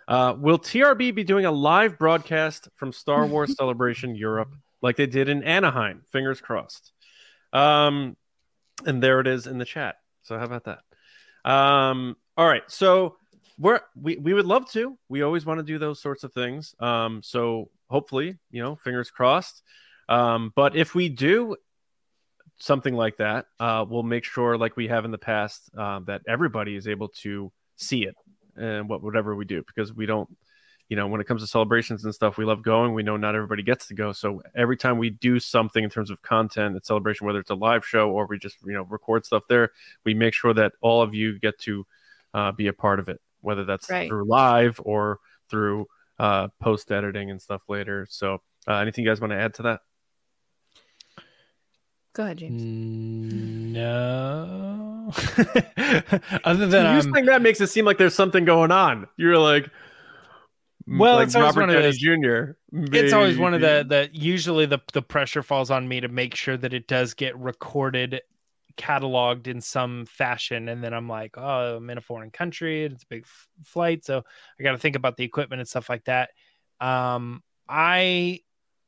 [0.07, 5.07] Uh, will TRB be doing a live broadcast from Star Wars Celebration Europe like they
[5.07, 6.03] did in Anaheim?
[6.13, 6.93] Fingers crossed.
[7.53, 8.17] Um,
[8.85, 9.97] and there it is in the chat.
[10.23, 10.81] So how about that?
[11.51, 12.63] Um, all right.
[12.69, 13.17] So
[13.59, 14.99] we're we, we would love to.
[15.09, 16.75] We always want to do those sorts of things.
[16.81, 19.63] Um, so hopefully, you know, fingers crossed.
[20.09, 21.57] Um, but if we do
[22.59, 26.23] something like that, uh, we'll make sure, like we have in the past, uh, that
[26.27, 28.15] everybody is able to see it
[28.57, 30.29] and what whatever we do because we don't
[30.89, 33.35] you know when it comes to celebrations and stuff we love going we know not
[33.35, 36.85] everybody gets to go so every time we do something in terms of content at
[36.87, 39.71] celebration whether it's a live show or we just you know record stuff there
[40.05, 41.87] we make sure that all of you get to
[42.35, 44.09] uh, be a part of it whether that's Right.
[44.09, 45.87] through live or through
[46.19, 49.63] uh, post editing and stuff later so uh, anything you guys want to add to
[49.63, 49.81] that
[52.15, 52.63] Go ahead, James.
[53.73, 54.84] No.
[56.45, 59.07] Other than you um, saying that makes it seem like there's something going on.
[59.17, 59.71] You're like,
[60.87, 62.53] Well, like it's always Robert one of those- Jr.
[62.95, 64.11] it's always one of the maybe.
[64.13, 67.39] the usually the the pressure falls on me to make sure that it does get
[67.39, 68.21] recorded
[68.77, 72.95] cataloged in some fashion and then i'm like oh i'm in a foreign country and
[72.95, 74.21] it's a big f- flight so
[74.59, 76.31] i got to think about the equipment and stuff like that
[76.81, 78.41] um i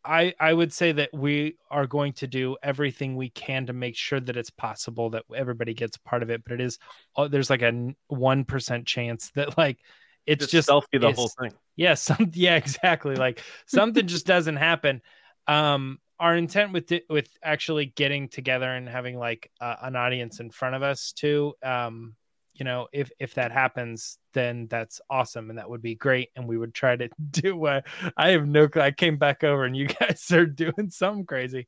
[0.06, 3.96] i i would say that we are going to do everything we can to make
[3.96, 6.78] sure that it's possible that everybody gets part of it but it is
[7.16, 9.78] oh, there's like a 1% chance that like
[10.26, 11.52] it's just, selfie the whole thing.
[11.76, 15.02] yeah some yeah exactly like something just doesn't happen
[15.46, 20.40] um our intent with it- with actually getting together and having like uh, an audience
[20.40, 22.14] in front of us too um
[22.58, 26.46] you know if if that happens then that's awesome and that would be great and
[26.46, 29.76] we would try to do what i have no clue i came back over and
[29.76, 31.66] you guys are doing something crazy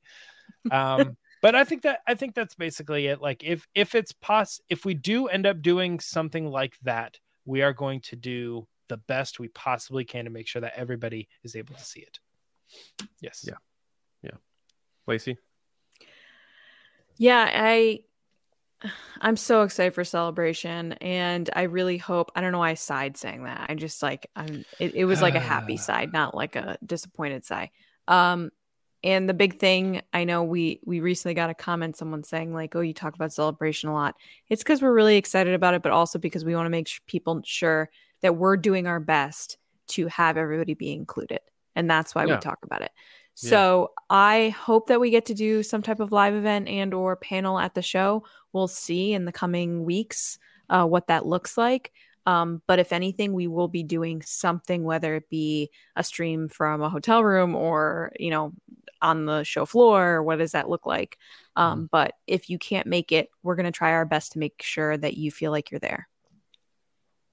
[0.71, 4.61] um but i think that i think that's basically it like if if it's pos
[4.69, 8.97] if we do end up doing something like that we are going to do the
[8.97, 12.19] best we possibly can to make sure that everybody is able to see it
[13.21, 13.55] yes Yeah.
[14.23, 14.33] Yeah.
[15.07, 15.39] Lacey,
[17.17, 18.01] Yeah, I
[19.21, 23.17] I'm so excited for celebration and I really hope I don't know why I sighed
[23.17, 23.67] saying that.
[23.69, 27.45] I just like I'm it, it was like a happy side, not like a disappointed
[27.45, 27.71] sigh.
[28.07, 28.51] Um
[29.05, 32.75] and the big thing, I know we we recently got a comment someone saying like,
[32.75, 34.17] "Oh, you talk about celebration a lot."
[34.49, 37.01] It's cuz we're really excited about it, but also because we want to make sh-
[37.07, 37.91] people sure
[38.23, 39.57] that we're doing our best
[39.89, 41.41] to have everybody be included.
[41.77, 42.35] And that's why Yeah.
[42.35, 42.91] we talk about it.
[43.43, 43.51] Yeah.
[43.51, 47.17] So I hope that we get to do some type of live event and or
[47.17, 48.25] panel at the show.
[48.53, 51.93] We'll see in the coming weeks uh, what that looks like.
[52.27, 56.83] Um, but if anything, we will be doing something, whether it be a stream from
[56.83, 58.53] a hotel room or you know
[59.01, 60.23] on the show floor.
[60.23, 61.17] What does that look like?
[61.57, 64.61] Um, But if you can't make it, we're going to try our best to make
[64.61, 66.09] sure that you feel like you're there.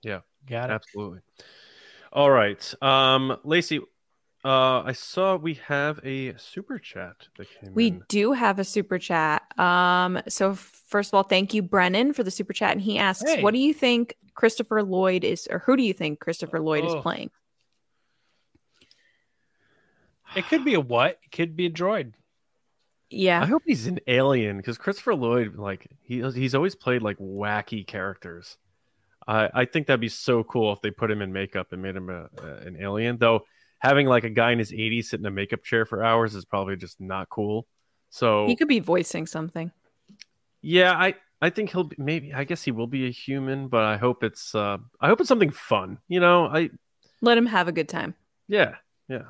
[0.01, 1.19] Yeah, got it absolutely.
[2.13, 3.81] All right, um, Lacey,
[4.45, 8.03] uh, I saw we have a super chat that came We in.
[8.07, 9.41] do have a super chat.
[9.59, 12.71] Um, so first of all, thank you, Brennan, for the super chat.
[12.73, 13.41] And he asks, Hey.
[13.41, 16.93] "What do you think Christopher Lloyd is, or who do you think Christopher Lloyd is
[16.93, 17.01] Oh.
[17.01, 17.31] playing?"
[20.35, 22.13] it could be a what it could be a droid
[23.09, 27.17] Yeah, I hope he's an alien because Christopher Lloyd, like he he's always played like
[27.17, 28.57] wacky characters.
[29.27, 31.95] I I think that'd be so cool if they put him in makeup and made
[31.95, 33.17] him a, a- an alien.
[33.17, 33.45] Though
[33.79, 36.45] having like a guy in his 80s sit in a makeup chair for hours is
[36.45, 37.67] probably just not cool.
[38.09, 39.71] So he could be voicing something.
[40.61, 43.83] yeah, I I think he'll be, maybe I guess he will be a human, but
[43.83, 45.99] I hope it's uh I hope it's something fun.
[46.07, 46.69] You know, I
[47.21, 48.15] Let him have a good time.
[48.47, 48.75] yeah
[49.07, 49.23] yeah.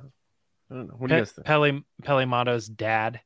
[0.72, 0.96] I don't know.
[0.98, 1.46] What do you Pe- guys think?
[1.48, 3.22] Peli Pelimato's dad.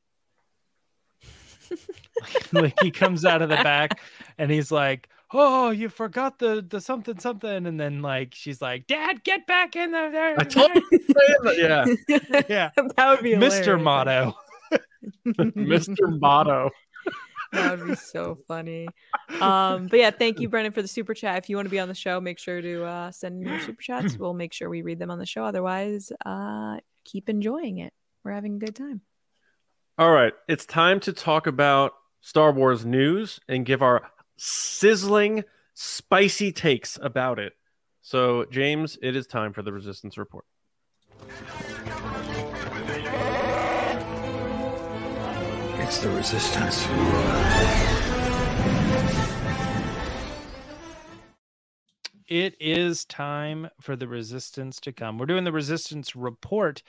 [2.52, 4.00] like he comes out of the back
[4.38, 8.86] and he's like, "Oh, you forgot the the something something," and then like she's like,
[8.86, 11.00] "Dad, get back in there!" there I told you,
[11.56, 11.84] yeah,
[12.48, 13.78] yeah, that would be Mister.
[13.78, 14.34] Motto.
[15.26, 16.20] Mr.
[16.20, 16.70] Motto.
[17.52, 18.86] That would be so funny.
[19.40, 21.38] Um, but yeah, thank you, Brennan, for the super chat.
[21.38, 23.82] If you want to be on the show, make sure to uh, send your super
[23.82, 24.16] chats.
[24.16, 25.44] We'll make sure we read them on the show.
[25.44, 27.92] Otherwise, uh, keep enjoying it.
[28.22, 29.00] We're having a good time.
[29.98, 34.02] All right, it's time to talk about Star Wars news and give our
[34.40, 37.52] sizzling, spicy takes about it.
[38.00, 40.46] So, James, it is time for the Resistance Report.
[45.78, 46.86] It's the resistance.
[52.26, 55.18] It is time for the resistance to come.
[55.18, 56.82] We're doing the resistance report,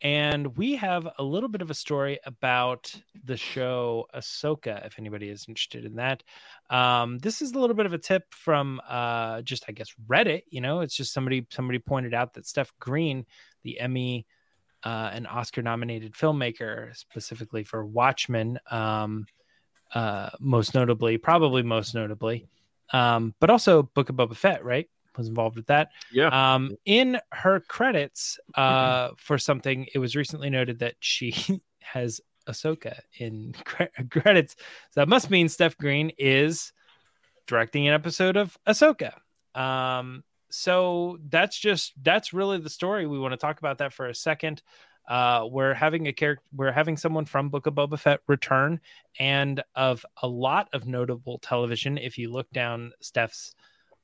[0.00, 4.86] and we have a little bit of a story about the show Ahsoka.
[4.86, 6.22] If anybody is interested in that,
[6.70, 10.42] um, this is a little bit of a tip from uh, just I guess Reddit.
[10.50, 13.26] You know, it's just somebody somebody pointed out that Steph Green,
[13.64, 14.26] the Emmy
[14.84, 19.26] uh, Oscar nominated filmmaker, specifically for Watchmen, um,
[19.94, 22.46] uh, most notably, probably most notably,
[22.92, 24.88] um, but also Book of Boba Fett, right?
[25.18, 25.90] Was involved with that.
[26.12, 26.28] Yeah.
[26.54, 31.34] Um, in her credits uh, for something, it was recently noted that she
[31.80, 34.56] has Ahsoka in cre- credits.
[34.92, 36.72] So that must mean Steph Green is
[37.46, 39.14] directing an episode of Ahsoka.
[39.54, 43.06] Um, so that's just that's really the story.
[43.06, 44.62] We want to talk about that for a second.
[45.08, 48.78] Uh, we're having a character, we're having someone from Book of Boba Fett return,
[49.18, 51.96] and of a lot of notable television.
[51.96, 53.54] If you look down Steph's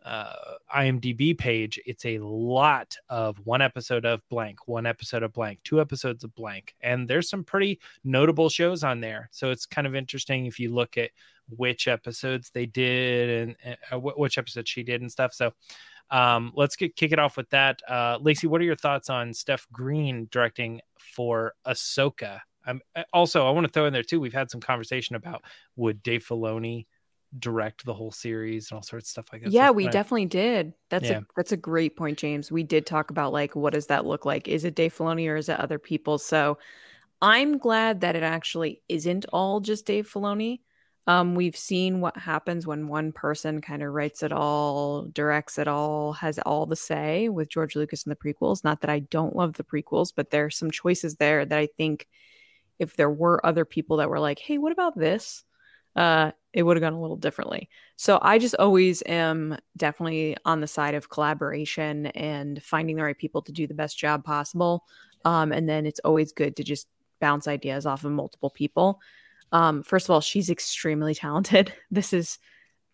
[0.04, 0.34] uh,
[0.74, 5.80] IMDb page, it's a lot of one episode of blank, one episode of blank, two
[5.80, 6.74] episodes of blank.
[6.82, 9.28] And there's some pretty notable shows on there.
[9.32, 11.10] So it's kind of interesting if you look at
[11.48, 15.32] which episodes they did and, and uh, which episode she did and stuff.
[15.32, 15.52] So
[16.10, 17.80] um, let's get kick it off with that.
[17.88, 22.40] Uh, Lacey, what are your thoughts on Steph Green directing for Ahsoka?
[22.66, 22.80] Um,
[23.12, 24.20] also, I want to throw in there too.
[24.20, 25.44] We've had some conversation about
[25.76, 26.86] would Dave Filoni
[27.38, 29.52] direct the whole series and all sorts of stuff like that.
[29.52, 30.74] Yeah, so we definitely did.
[30.90, 31.18] That's Yeah.
[31.20, 32.52] a that's a great point, James.
[32.52, 34.48] We did talk about like what does that look like?
[34.48, 36.18] Is it Dave Filoni or is it other people?
[36.18, 36.58] So
[37.22, 40.60] I'm glad that it actually isn't all just Dave Filoni.
[41.06, 45.68] Um, we've seen what happens when one person kind of writes it all, directs it
[45.68, 48.64] all, has all the say with George Lucas and the prequels.
[48.64, 51.68] Not that I don't love the prequels, but there are some choices there that I
[51.76, 52.08] think
[52.78, 55.44] if there were other people that were like, hey, what about this?
[55.94, 57.68] Uh, it would have gone a little differently.
[57.96, 63.18] So I just always am definitely on the side of collaboration and finding the right
[63.18, 64.84] people to do the best job possible.
[65.24, 66.86] Um, and then it's always good to just
[67.20, 69.00] bounce ideas off of multiple people.
[69.50, 71.72] Um, first of all, she's extremely talented.
[71.90, 72.38] This is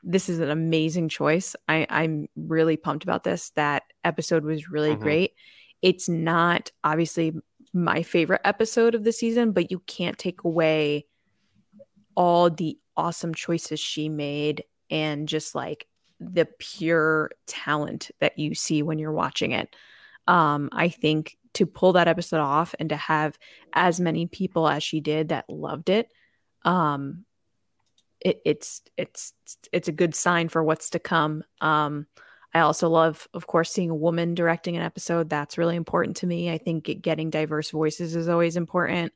[0.02, 1.54] this is an amazing choice.
[1.68, 3.50] I, I'm really pumped about this.
[3.50, 5.00] That episode was really Mhm.
[5.00, 5.34] great.
[5.82, 7.34] It's not obviously
[7.74, 11.04] my favorite episode of the season, but you can't take away
[12.14, 15.86] all the awesome choices she made and just like
[16.20, 19.74] the pure talent that you see when you're watching it.
[20.26, 23.38] Um, I think to pull that episode off and to have
[23.72, 26.12] as many people as she did that loved it,
[26.64, 27.24] um,
[28.20, 29.32] it, it's it's
[29.72, 31.42] it's a good sign for what's to come.
[31.60, 32.06] Um,
[32.52, 35.30] I also love, of course, seeing a woman directing an episode.
[35.30, 36.50] That's really important to me.
[36.50, 39.12] I think getting diverse voices is always important.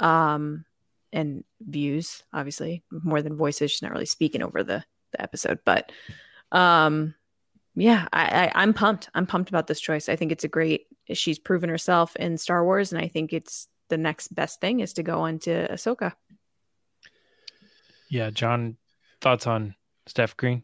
[0.00, 0.64] Um,
[1.12, 3.70] and views, obviously, more than voices.
[3.70, 5.92] She's not really speaking over the the episode, but
[6.52, 7.14] um,
[7.74, 9.08] yeah, I, I I'm pumped.
[9.14, 10.08] I'm pumped about this choice.
[10.08, 10.86] I think it's a great.
[11.12, 14.94] She's proven herself in Star Wars, and I think it's the next best thing is
[14.94, 16.12] to go on to Ahsoka.
[18.08, 18.76] Yeah, John,
[19.20, 19.74] thoughts on
[20.06, 20.62] Steph Green?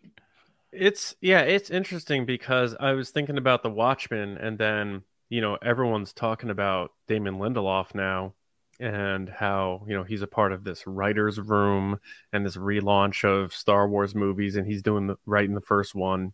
[0.73, 5.57] It's yeah, it's interesting because I was thinking about the Watchmen, and then you know
[5.63, 8.35] everyone's talking about Damon Lindelof now,
[8.81, 11.99] and how you know he's a part of this writers' room
[12.33, 16.33] and this relaunch of Star Wars movies, and he's doing the writing the first one,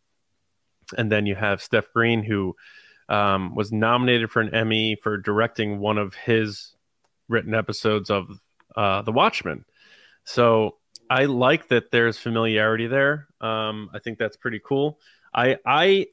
[0.96, 2.54] and then you have Steph Green who
[3.08, 6.74] um, was nominated for an Emmy for directing one of his
[7.28, 8.28] written episodes of
[8.76, 9.64] uh, The Watchmen.
[10.24, 10.76] So
[11.10, 13.28] I like that there's familiarity there.
[13.40, 14.98] Um, I think that's pretty cool.
[15.34, 16.06] I I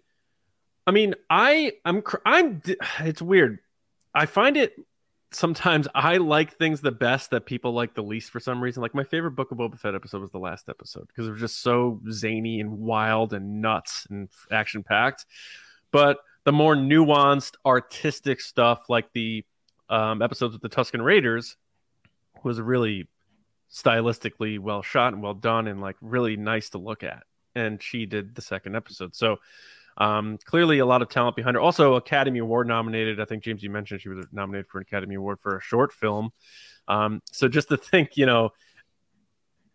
[0.85, 2.61] I mean I I'm I'm
[2.99, 3.59] it's weird.
[4.13, 4.75] I find it
[5.31, 8.81] sometimes I like things the best that people like the least for some reason.
[8.81, 11.39] Like my favorite Book of Boba Fett episode was the last episode because it was
[11.39, 15.25] just so zany and wild and nuts and action packed.
[15.91, 19.45] But the more nuanced, artistic stuff, like the
[19.89, 21.55] um, episodes with the Tusken Raiders,
[22.43, 23.07] was really
[23.71, 27.23] stylistically well shot and well done and like really nice to look at.
[27.55, 29.15] And she did the second episode.
[29.15, 29.37] So
[30.01, 31.61] um, clearly a lot of talent behind her.
[31.61, 33.19] Also Academy Award nominated.
[33.21, 35.93] I think James, you mentioned she was nominated for an Academy Award for a short
[35.93, 36.31] film.
[36.87, 38.49] Um, so just to think, you know,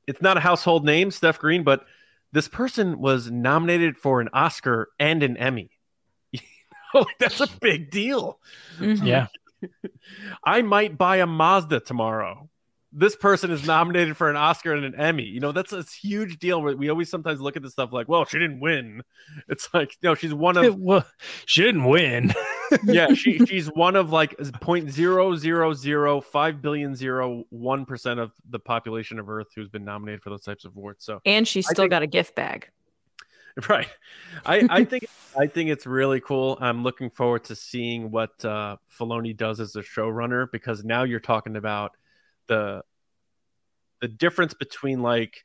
[0.09, 1.85] it's not a household name, Steph Green, but
[2.33, 5.71] this person was nominated for an Oscar and an Emmy.
[6.93, 8.39] You know, that's a big deal.
[8.79, 9.05] Mhm.
[9.05, 9.27] Yeah.
[10.45, 12.49] I might buy a Mazda tomorrow.
[12.93, 15.25] This person is nominated for an Oscar and an Emmy.
[15.25, 16.63] You know, that's a huge deal.
[16.63, 19.03] We we always sometimes look at this stuff like, well, she didn't win.
[19.49, 21.05] It's like, no, she's one of well,
[21.47, 22.33] she didn't win.
[22.85, 28.21] yeah, she she's one of like point zero zero zero five billion zero one percent
[28.21, 31.05] of the population of Earth who's been nominated for those types of awards.
[31.05, 32.69] So And she's still think- got a gift bag.
[33.69, 33.89] right,
[34.45, 35.07] I I think
[35.39, 36.57] I think it's really cool.
[36.61, 41.21] I'm looking forward to seeing what uh, Filoni does as a showrunner because now you're
[41.21, 41.93] talking about
[42.49, 42.83] the
[44.01, 45.45] the difference between like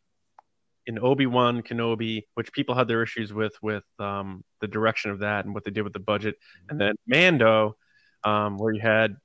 [0.86, 5.20] in Obi Wan Kenobi, which people had their issues with with um, the direction of
[5.20, 6.36] that and what they did with the budget,
[6.70, 7.76] and then Mando,
[8.24, 9.16] um, where you had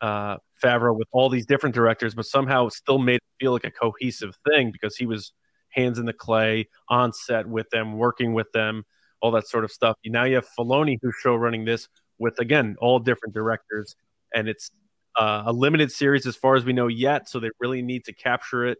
[0.00, 3.70] uh, Favreau with all these different directors, but somehow still made it feel like a
[3.70, 5.32] cohesive thing because he was
[5.70, 8.84] hands in the clay on set with them, working with them,
[9.20, 9.96] all that sort of stuff.
[10.04, 11.88] Now you have Filoni who's show running this
[12.18, 13.96] with again all different directors,
[14.34, 14.70] and it's
[15.18, 17.28] uh, a limited series as far as we know yet.
[17.28, 18.78] So they really need to capture it.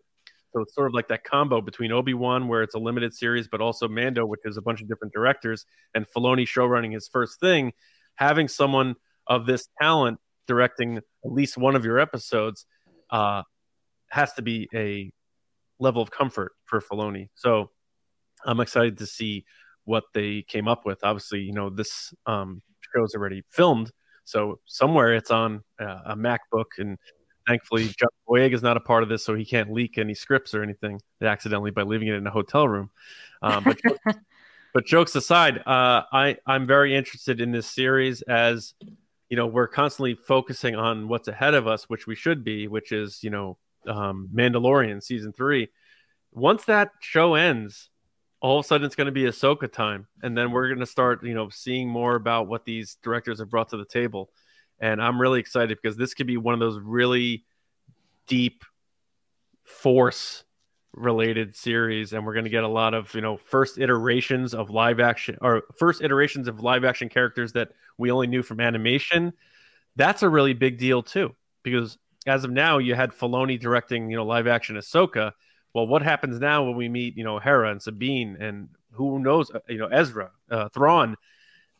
[0.53, 3.49] So it's sort of like that combo between Obi Wan, where it's a limited series,
[3.49, 5.64] but also Mando, which is a bunch of different directors,
[5.95, 7.72] and Filoni show running his first thing.
[8.16, 12.66] Having someone of this talent directing at least one of your episodes
[13.11, 13.43] uh,
[14.11, 15.11] has to be a
[15.78, 17.28] level of comfort for Filoni.
[17.35, 17.70] So
[18.45, 19.45] I'm excited to see
[19.85, 20.99] what they came up with.
[21.03, 22.62] Obviously, you know this um,
[22.95, 23.91] show's already filmed,
[24.25, 26.99] so somewhere it's on uh, a MacBook, and
[27.47, 30.55] thankfully John Boyega is not a part of this, so he can't leak any scripts
[30.55, 32.91] or anything accidentally by leaving it in a hotel room.
[33.43, 33.79] Um, but
[34.75, 38.75] but jokes aside, uh, I I'm very interested in this series as
[39.29, 42.93] you know we're constantly focusing on what's ahead of us, which we should be, which
[42.93, 45.68] is you know um, Mandalorian season three.
[46.33, 47.91] Once that show ends,
[48.43, 50.86] all of a sudden it's going to be Ahsoka time, and then we're going to
[50.86, 54.30] start you know seeing more about what these directors have brought to the table,
[54.80, 57.45] and I'm really excited because this could be one of those really
[58.26, 58.64] deep
[59.64, 60.45] force
[60.93, 62.12] related series.
[62.12, 65.38] And we're going to get a lot of you know first iterations of live action
[65.40, 69.32] or first iterations of live action characters that we only knew from animation.
[69.95, 74.16] That's a really big deal too because as of now you had Filoni directing you
[74.16, 75.32] know live action Ahsoka
[75.75, 79.51] well what happens now when we meet you know Hera and Sabine and who knows
[79.51, 81.16] uh, you know Ezra uh, Thrawn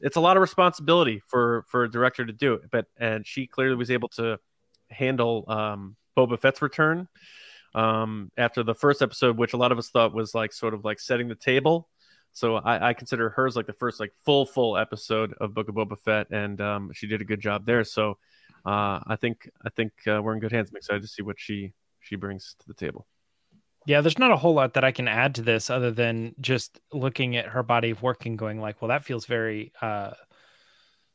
[0.01, 3.47] it's a lot of responsibility for for a director to do it but and she
[3.47, 4.39] clearly was able to
[4.91, 7.09] handle um Boba Fett's return
[7.75, 10.85] um, after the first episode, which a lot of us thought was like sort of
[10.85, 11.89] like setting the table.
[12.33, 15.75] So I, I consider hers like the first like full full episode of Book of
[15.75, 17.85] Boba Fett, and um, she did a good job there.
[17.85, 18.19] So
[18.65, 20.71] uh, I think I think uh, we're in good hands.
[20.71, 23.07] I'm excited to see what she she brings to the table.
[23.87, 26.81] Yeah, there's not a whole lot that I can add to this other than just
[26.93, 30.13] looking at her body of work and going like, well, that feels very uh,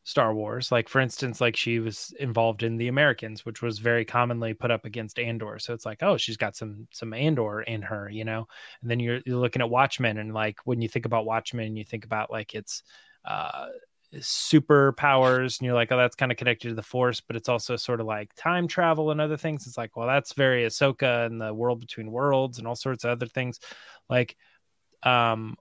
[0.04, 0.72] Star Wars.
[0.72, 4.72] Like for instance, like she was involved in the Americans, which was very commonly put
[4.72, 5.60] up against Andor.
[5.60, 8.48] So it's like, oh, she's got some some Andor in her, you know.
[8.82, 11.84] And then you're you're looking at Watchmen, and like when you think about Watchmen, you
[11.84, 12.84] think about like it's
[13.26, 13.68] uh
[14.16, 17.76] superpowers and you're like oh that's kind of connected to the force but it's also
[17.76, 21.42] sort of like time travel and other things it's like well that's very ahsoka and
[21.42, 23.60] the world between worlds and all sorts of other things
[24.10, 24.38] like
[25.04, 25.58] um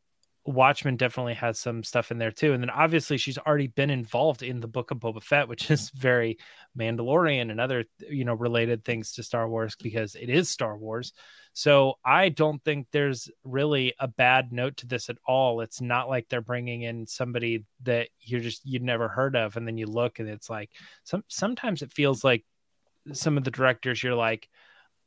[0.46, 2.52] Watchmen definitely has some stuff in there too.
[2.52, 5.90] And then obviously she's already been involved in the book of Boba Fett, which is
[5.90, 6.38] very
[6.78, 11.12] Mandalorian and other, you know, related things to Star Wars because it is Star Wars.
[11.58, 15.62] So I don't think there's really a bad note to this at all.
[15.62, 19.66] It's not like they're bringing in somebody that you're just you'd never heard of, and
[19.66, 20.68] then you look and it's like
[21.04, 22.44] some sometimes it feels like
[23.12, 24.50] some of the directors you're like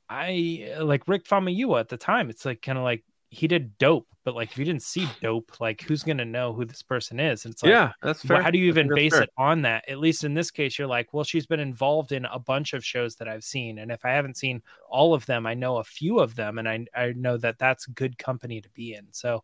[0.09, 2.31] I like Rick Famuyiwa at the time.
[2.31, 5.59] It's like kind of like he did dope, but like if you didn't see dope,
[5.59, 7.45] like who's gonna know who this person is?
[7.45, 8.37] And it's like, yeah, that's fair.
[8.37, 9.23] Well, how do you even base fair.
[9.23, 9.87] it on that?
[9.87, 12.83] At least in this case, you're like, well, she's been involved in a bunch of
[12.83, 15.83] shows that I've seen, and if I haven't seen all of them, I know a
[15.83, 19.07] few of them, and I I know that that's good company to be in.
[19.11, 19.43] So.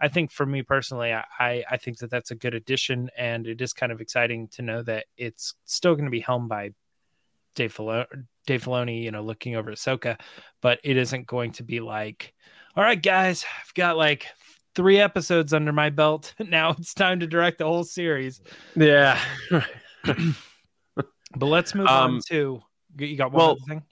[0.00, 3.60] I think for me personally, I, I think that that's a good addition, and it
[3.60, 6.72] is kind of exciting to know that it's still going to be helmed by
[7.54, 8.06] Dave Filoni,
[8.46, 10.20] Dave Filoni, you know, looking over Ahsoka,
[10.60, 12.34] but it isn't going to be like,
[12.76, 14.26] all right, guys, I've got like
[14.74, 16.34] three episodes under my belt.
[16.44, 18.40] Now it's time to direct the whole series.
[18.76, 19.20] Yeah.
[20.04, 21.06] but
[21.40, 22.62] let's move um, on to
[22.98, 23.82] you got one well, thing.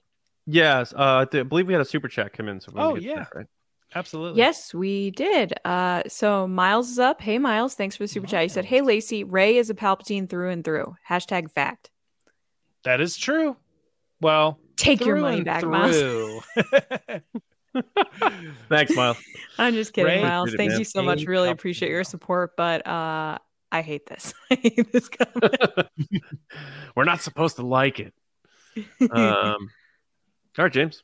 [0.45, 2.59] Yes, uh, I believe we had a super chat come in.
[2.59, 3.45] So oh yeah, that, right?
[3.95, 4.39] absolutely.
[4.39, 5.53] Yes, we did.
[5.63, 7.21] Uh, so Miles is up.
[7.21, 8.31] Hey Miles, thanks for the super Miles.
[8.31, 8.43] chat.
[8.43, 11.91] He said, "Hey Lacey, Rey is a Palpatine through and through." Hashtag fact.
[12.83, 13.55] That is true.
[14.19, 16.01] Well, take your money back, Miles.
[18.69, 19.17] Thanks, Miles.
[19.57, 20.53] I'm just kidding, Ray, Miles.
[20.55, 21.25] Thank you so much.
[21.25, 23.37] Really appreciate your support, but uh,
[23.71, 24.33] I hate this.
[24.51, 25.09] I hate this
[26.95, 28.13] We're not supposed to like it.
[29.11, 29.69] Um,
[30.57, 31.03] all right, James.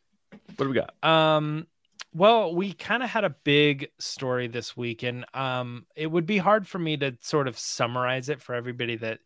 [0.56, 1.04] What do we got?
[1.04, 1.68] Um,
[2.14, 6.38] well, we kind of had a big story this week, and um, it would be
[6.38, 9.20] hard for me to sort of summarize it for everybody that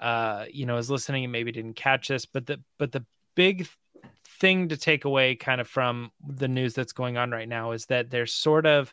[0.00, 2.26] uh, you know is listening and maybe didn't catch this.
[2.26, 3.04] But the but the
[3.34, 3.66] big
[4.40, 7.86] thing to take away kind of from the news that's going on right now is
[7.86, 8.92] that there's sort of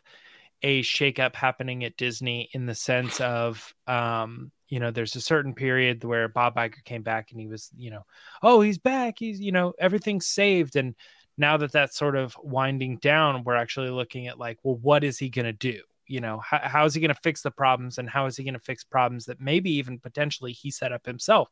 [0.62, 5.54] a shakeup happening at Disney in the sense of, um, you know, there's a certain
[5.54, 8.06] period where Bob Iger came back and he was, you know,
[8.42, 9.16] oh, he's back.
[9.18, 10.76] He's, you know, everything's saved.
[10.76, 10.94] And
[11.36, 15.18] now that that's sort of winding down, we're actually looking at like, well, what is
[15.18, 15.80] he going to do?
[16.06, 18.44] You know, how, how is he going to fix the problems and how is he
[18.44, 21.48] going to fix problems that maybe even potentially he set up himself,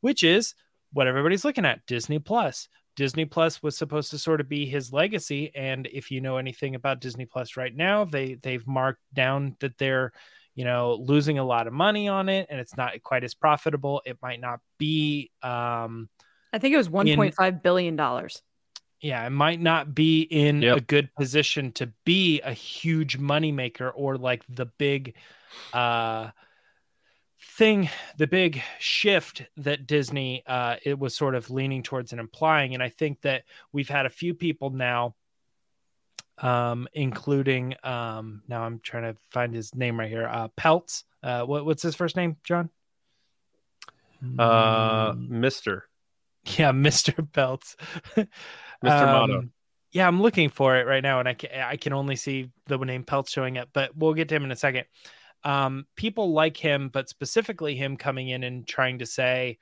[0.00, 0.54] which is
[0.92, 2.68] what everybody's looking at Disney Plus.
[2.98, 5.52] Disney Plus was supposed to sort of be his legacy.
[5.54, 9.78] And if you know anything about Disney Plus right now, they they've marked down that
[9.78, 10.10] they're,
[10.56, 14.02] you know, losing a lot of money on it and it's not quite as profitable.
[14.04, 16.08] It might not be um
[16.52, 18.42] I think it was one point five billion dollars.
[19.00, 20.78] Yeah, it might not be in yep.
[20.78, 25.14] a good position to be a huge moneymaker or like the big
[25.72, 26.30] uh
[27.58, 32.74] thing, the big shift that Disney uh, it was sort of leaning towards and implying,
[32.74, 35.14] and I think that we've had a few people now
[36.40, 40.26] um, including um, now I'm trying to find his name right here.
[40.26, 41.04] Uh, Peltz.
[41.22, 42.70] Uh, what, what's his first name, John?
[44.38, 45.88] Uh, Mister.
[46.44, 47.14] Yeah, Mr.
[47.14, 47.76] Peltz.
[48.16, 48.26] Mr.
[48.82, 49.38] Motto.
[49.38, 49.52] Um,
[49.90, 52.78] Yeah, I'm looking for it right now, and I can I can only see the
[52.78, 54.84] name Peltz showing up, but we'll get to him in a second.
[55.44, 59.58] Um, people like him, but specifically him coming in and trying to say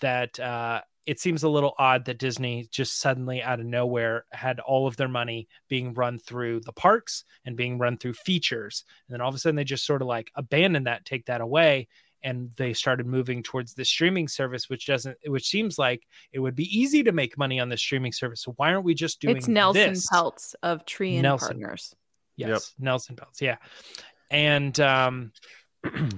[0.00, 4.60] that uh, it seems a little odd that Disney just suddenly out of nowhere had
[4.60, 8.84] all of their money being run through the parks and being run through features.
[9.06, 11.40] And then all of a sudden they just sort of like abandon that, take that
[11.40, 11.88] away.
[12.24, 16.54] And they started moving towards the streaming service, which doesn't, which seems like it would
[16.54, 18.42] be easy to make money on the streaming service.
[18.42, 20.08] So why aren't we just doing It's Nelson this?
[20.08, 21.60] Peltz of Trian Nelson.
[21.60, 21.94] Partners.
[22.36, 22.62] Yes, Yep.
[22.78, 23.40] Nelson Peltz.
[23.40, 23.56] Yeah,
[24.32, 25.32] and um,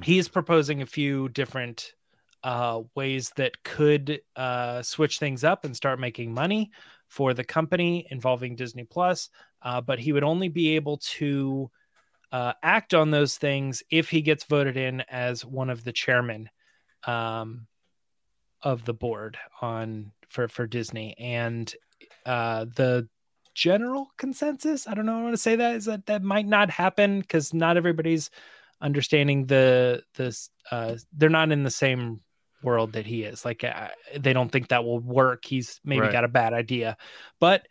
[0.03, 1.93] he's proposing a few different
[2.43, 6.71] uh, ways that could uh, switch things up and start making money
[7.09, 9.31] for the company involving Disney Plus.
[9.62, 11.71] Uh, but he would only be able to
[12.33, 16.49] uh, act on those things if he gets voted in as one of the chairmen
[17.07, 17.67] um,
[18.62, 21.75] of the board on for for Disney and
[22.27, 23.09] uh, the
[23.55, 24.87] general consensus.
[24.87, 25.19] I don't know.
[25.19, 28.31] I want to say that is that that might not happen because not everybody's
[28.81, 30.51] understanding the this.
[30.71, 32.21] Uh, they're not in the same
[32.63, 33.45] world that he is.
[33.45, 33.89] Like uh,
[34.19, 35.45] they don't think that will work.
[35.45, 36.13] He's maybe Right.
[36.13, 36.97] got a bad idea,
[37.41, 37.67] but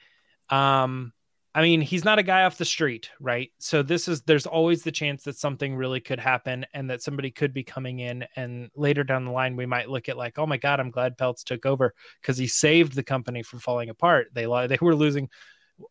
[0.50, 1.14] um,
[1.56, 3.52] I mean, he's not a guy off the street, right?
[3.60, 7.30] So this is there's always the chance that something really could happen and that somebody
[7.30, 10.48] could be coming in and later down the line we might look at like, "Oh
[10.48, 14.30] my god, I'm glad Peltz took over because he saved the company from falling apart."
[14.34, 15.30] They they were losing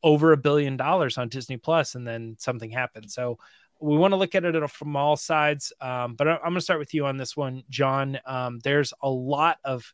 [0.03, 3.11] over a billion dollars on Disney Plus and then something happened.
[3.11, 3.39] So
[3.81, 5.73] we want to look at it from all sides.
[5.81, 8.19] Um, but I'm going to start with you on this one, John.
[8.25, 9.93] Um, there's a lot of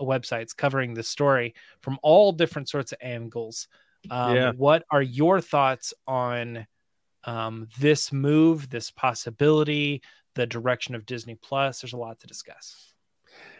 [0.00, 3.68] websites covering this story from all different sorts of angles.
[4.10, 4.52] Um, Yeah.
[4.52, 6.66] What are your thoughts on
[7.24, 10.02] um, this move, this possibility,
[10.34, 11.80] the direction of Disney Plus?
[11.80, 12.94] There's a lot to discuss.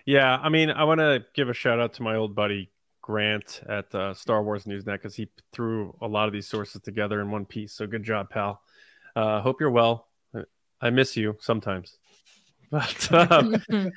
[0.06, 2.70] Yeah, I mean, I want to give a shout out to my old buddy
[3.02, 7.20] Grant at uh, Star Wars Newsnet because he threw a lot of these sources together
[7.20, 7.72] in one piece.
[7.72, 8.60] So good job, pal.
[9.16, 10.08] Uh, hope you're well.
[10.80, 11.96] I miss you sometimes.
[12.70, 13.56] But um,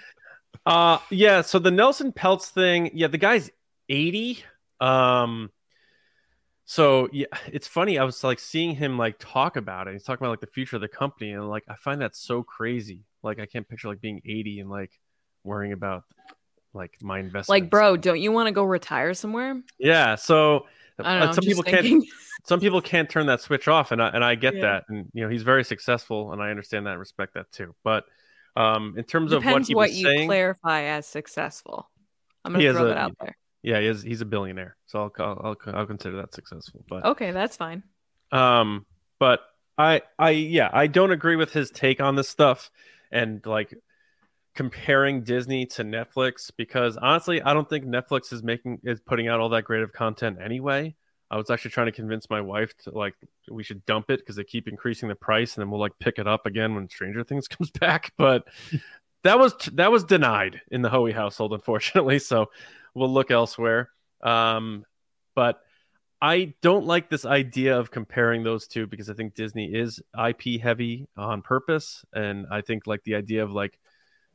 [0.66, 3.52] uh, yeah, so the Nelson Peltz thing, yeah, the guy's
[3.88, 4.44] 80.
[4.80, 5.52] Um,
[6.66, 8.00] so yeah, it's funny.
[8.00, 9.94] I was like seeing him like talk about it.
[9.94, 12.42] He's talking about like the future of the company, and like I find that so
[12.42, 13.06] crazy.
[13.22, 15.00] Like I can't picture like being 80 and like
[15.44, 16.04] worrying about
[16.74, 17.50] like my investment.
[17.64, 19.62] like, bro, don't you want to go retire somewhere?
[19.78, 20.16] Yeah.
[20.16, 20.66] So
[21.00, 21.32] uh, know.
[21.32, 22.04] some just people can't
[22.46, 24.62] some people can't turn that switch off and I, and I get Yeah.
[24.62, 27.74] that and you know he's very successful and I understand that and respect that too
[27.84, 28.06] but
[28.56, 31.90] um in terms of what he what, you saying clarify as successful.
[32.46, 33.38] I'm gonna throw a- that out there.
[33.64, 37.06] yeah he is, he's a billionaire so I'll, I'll I'll I'll consider that successful but
[37.06, 37.82] Okay, that's fine.
[38.32, 38.86] um
[39.20, 39.42] but
[39.78, 42.70] I I yeah I don't agree with his take on this stuff
[43.12, 43.74] and like
[44.56, 49.40] comparing Disney to Netflix because honestly I don't think Netflix is making is putting out
[49.40, 50.96] all that great of content anyway.
[51.32, 53.16] I was actually trying to convince my wife to like
[53.50, 56.20] we should dump it because they keep increasing the price and then we'll like pick
[56.20, 58.14] it up again when Stranger Things comes back.
[58.18, 58.46] But
[59.24, 62.20] that was that was denied in the Hoey household, unfortunately.
[62.20, 62.52] So
[62.94, 63.90] we'll look elsewhere.
[64.22, 64.86] Um,
[65.36, 65.60] but
[66.22, 70.62] I don't like this idea of comparing those two because I think Disney is IP
[70.62, 73.80] heavy on purpose, and I think like the idea of like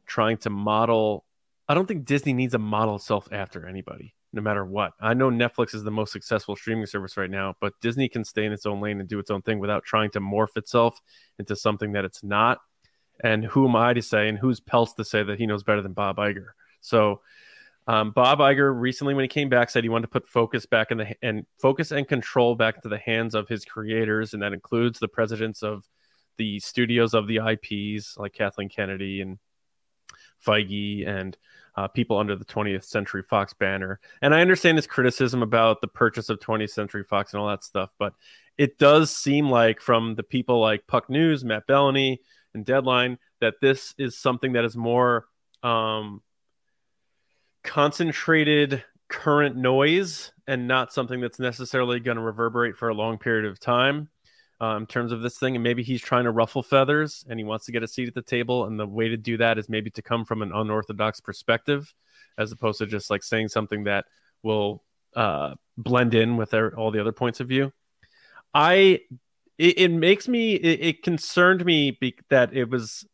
[0.08, 1.24] trying to model.
[1.68, 4.92] I don't think Disney needs to model itself after anybody, no matter what.
[5.00, 8.44] I know Netflix is the most successful streaming service right now, but Disney can stay
[8.44, 10.98] in its own lane and do its own thing without trying to morph itself
[11.38, 12.58] into something that it's not.
[13.22, 15.82] And who am I to say, and who's Peltz to say that he knows better
[15.82, 16.48] than Bob Iger?
[16.80, 17.20] So,
[17.88, 20.90] um, Bob Iger recently, when he came back, said he wanted to put focus back
[20.90, 24.52] in the and focus and control back into the hands of his creators, and that
[24.52, 25.84] includes the presidents of
[26.36, 29.38] the studios of the IPs, like Kathleen Kennedy and
[30.44, 31.36] Feige, and
[31.76, 34.00] uh, people under the 20th Century Fox banner.
[34.20, 37.62] And I understand his criticism about the purchase of 20th Century Fox and all that
[37.62, 38.14] stuff, but
[38.56, 42.18] it does seem like from the people like Puck News, Matt Belloni,
[42.54, 45.26] and Deadline that this is something that is more
[45.62, 46.20] um,
[47.62, 53.44] concentrated current noise and not something that's necessarily going to reverberate for a long period
[53.44, 54.08] of time
[54.60, 55.54] uh, in terms of this thing.
[55.56, 58.14] And maybe he's trying to ruffle feathers and he wants to get a seat at
[58.14, 58.64] the table.
[58.64, 61.92] And the way to do that is maybe to come from an unorthodox perspective
[62.36, 64.06] as opposed to just like saying something that
[64.42, 64.82] will
[65.16, 67.72] uh, blend in with their, all the other points of view.
[68.54, 69.00] I
[69.58, 73.06] it, it makes me it, it concerned me be, that it was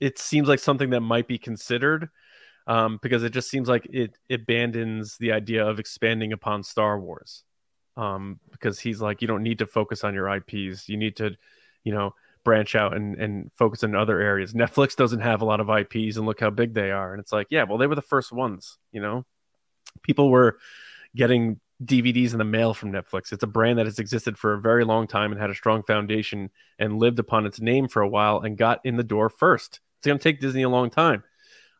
[0.00, 2.10] it seems like something that might be considered
[2.66, 6.98] um, because it just seems like it, it abandons the idea of expanding upon Star
[6.98, 7.44] Wars.
[7.96, 10.88] Um, because he's like, you don't need to focus on your IPs.
[10.88, 11.36] You need to,
[11.84, 12.14] you know,
[12.44, 14.52] branch out and, and focus in other areas.
[14.54, 17.12] Netflix doesn't have a lot of IPs and look how big they are.
[17.12, 19.24] And it's like, yeah, well, they were the first ones, you know,
[20.02, 20.58] people were
[21.14, 23.32] getting DVDs in the mail from Netflix.
[23.32, 25.82] It's a brand that has existed for a very long time and had a strong
[25.82, 29.80] foundation and lived upon its name for a while and got in the door first.
[29.98, 31.24] It's going to take Disney a long time.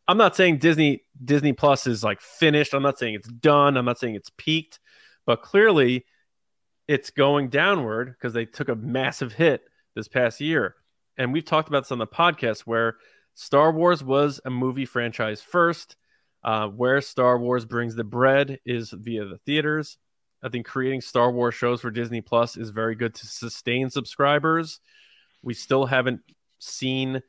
[0.08, 2.74] I'm not saying Disney Disney Plus is like finished.
[2.74, 3.76] I'm not saying it's done.
[3.76, 4.80] I'm not saying it's peaked,
[5.26, 6.04] but clearly
[6.88, 9.62] it's going downward because they took a massive hit
[9.94, 10.74] this past year.
[11.16, 12.96] And we've talked about this on the podcast where
[13.34, 15.96] Star Wars was a movie franchise first.
[16.44, 19.96] Uh, where Star Wars brings the bread is via the theaters.
[20.42, 24.80] I think creating Star Wars shows for Disney Plus is very good to sustain subscribers.
[25.42, 26.20] We still haven't
[26.58, 27.22] seen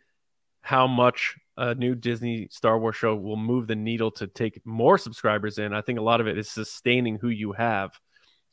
[0.62, 4.98] how much a new Disney Star Wars show will move the needle to take more
[4.98, 5.74] subscribers in.
[5.74, 7.92] I think a lot of it is sustaining who you have.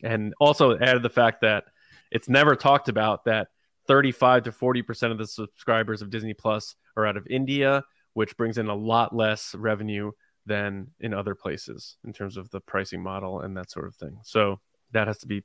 [0.03, 1.65] And also added the fact that
[2.11, 3.49] it's never talked about that
[3.87, 7.85] 35 to 40% of the subscribers of Disney Plus are out of India,
[8.15, 10.13] which brings in a lot less revenue
[10.47, 14.19] than in other places in terms of the pricing model and that sort of thing.
[14.23, 14.61] So
[14.93, 15.45] that has to be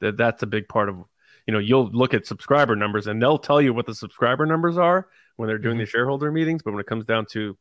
[0.00, 0.96] that that's a big part of
[1.46, 4.78] you know you'll look at subscriber numbers and they'll tell you what the subscriber numbers
[4.78, 5.08] are
[5.40, 5.80] when they're doing mm-hmm.
[5.80, 7.56] the shareholder meetings but when it comes down to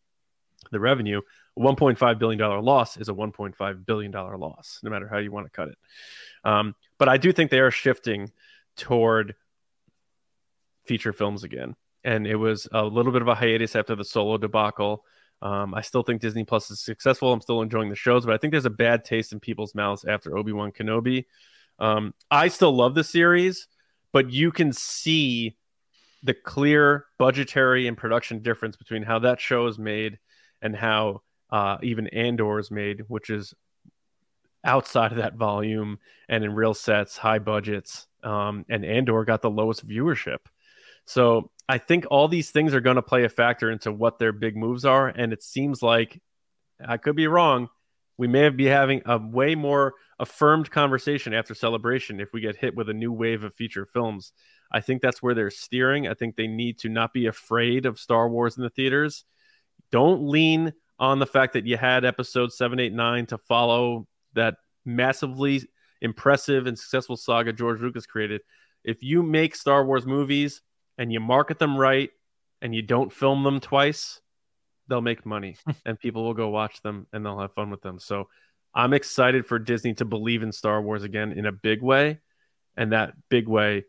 [0.71, 1.21] the revenue
[1.57, 5.32] a 1.5 billion dollar loss is a 1.5 billion dollar loss no matter how you
[5.32, 5.77] want to cut it
[6.43, 8.32] um, but i do think they are shifting
[8.75, 9.36] toward
[10.86, 14.38] feature films again and it was a little bit of a hiatus after the solo
[14.38, 15.03] debacle
[15.41, 17.32] um, I still think Disney Plus is successful.
[17.32, 20.03] I'm still enjoying the shows, but I think there's a bad taste in people's mouths
[20.05, 21.25] after Obi Wan Kenobi.
[21.80, 23.67] Um, I still love the series,
[24.11, 25.55] but you can see
[26.24, 30.20] the clear budgetary and production difference between how that show is made
[30.61, 33.53] and how uh, even Andor is made, which is
[34.63, 38.07] outside of that volume and in real sets, high budgets.
[38.24, 40.39] Um, and Andor got the lowest viewership.
[41.05, 44.32] So I think all these things are going to play a factor into what their
[44.32, 45.07] big moves are.
[45.07, 46.22] And it seems like
[46.86, 47.70] I could be wrong.
[48.17, 52.76] We may be having a way more affirmed conversation after celebration if we get hit
[52.76, 54.34] with a new wave of feature films.
[54.72, 56.07] I think that's where they're steering.
[56.07, 59.26] I think they need to not be afraid of Star Wars in the theaters.
[59.91, 64.55] Don't lean on the fact that you had episode 789 to follow that
[64.86, 65.63] massively
[66.01, 68.41] impressive and successful saga George Lucas created.
[68.84, 70.61] If you make Star Wars movies
[70.97, 72.11] and you market them right
[72.61, 74.22] and you don't film them twice,
[74.88, 77.99] they'll make money and people will go watch them and they'll have fun with them.
[77.99, 78.28] So
[78.74, 82.20] I'm excited for Disney to believe in Star Wars again in a big way.
[82.78, 83.86] And that big way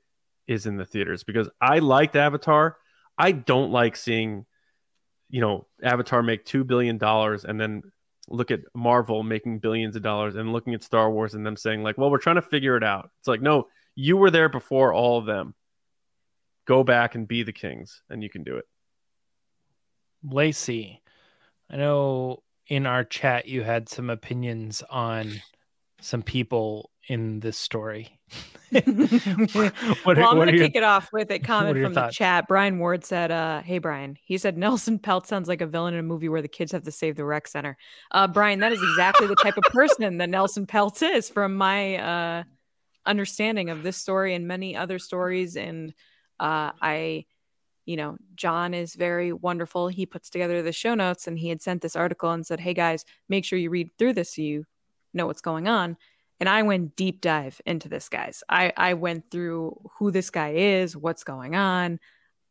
[0.46, 2.76] is in the theaters because I liked Avatar.
[3.16, 4.46] I don't like seeing,
[5.28, 7.82] you know, Avatar make $2 billion and then
[8.28, 11.82] look at Marvel making billions of dollars and looking at Star Wars and them saying,
[11.82, 13.10] like, well, we're trying to figure it out.
[13.20, 15.54] It's like, no, you were there before all of them
[16.66, 18.64] go back and be the Kings, and you can do it.
[20.22, 21.02] Lacey,
[21.68, 25.42] I know in our chat you had some opinions on
[26.00, 28.18] some people in this story.
[28.72, 32.08] what are, well, I'm going to kick your, it off with a comment from the
[32.08, 32.46] chat.
[32.46, 36.00] Brian Ward said, uh, Hey, Brian, he said, Nelson Pelt sounds like a villain in
[36.00, 37.76] a movie where the kids have to save the rec center.
[38.12, 41.96] Uh, Brian, that is exactly the type of person that Nelson Pelt is from my
[41.96, 42.42] uh,
[43.06, 45.56] understanding of this story and many other stories.
[45.56, 45.92] And
[46.38, 47.24] uh, I,
[47.86, 49.88] you know, John is very wonderful.
[49.88, 52.74] He puts together the show notes and he had sent this article and said, Hey
[52.74, 54.64] guys, make sure you read through this so you
[55.12, 55.96] know what's going on.
[56.40, 58.42] And I went deep dive into this, guys.
[58.48, 62.00] I, I went through who this guy is, what's going on.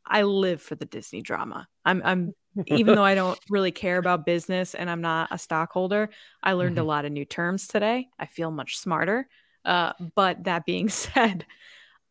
[0.05, 1.67] I live for the Disney drama.
[1.83, 2.33] I'm, I'm
[2.67, 6.09] even though I don't really care about business and I'm not a stockholder,
[6.41, 6.85] I learned mm-hmm.
[6.85, 8.07] a lot of new terms today.
[8.17, 9.27] I feel much smarter.
[9.65, 11.45] Uh, but that being said,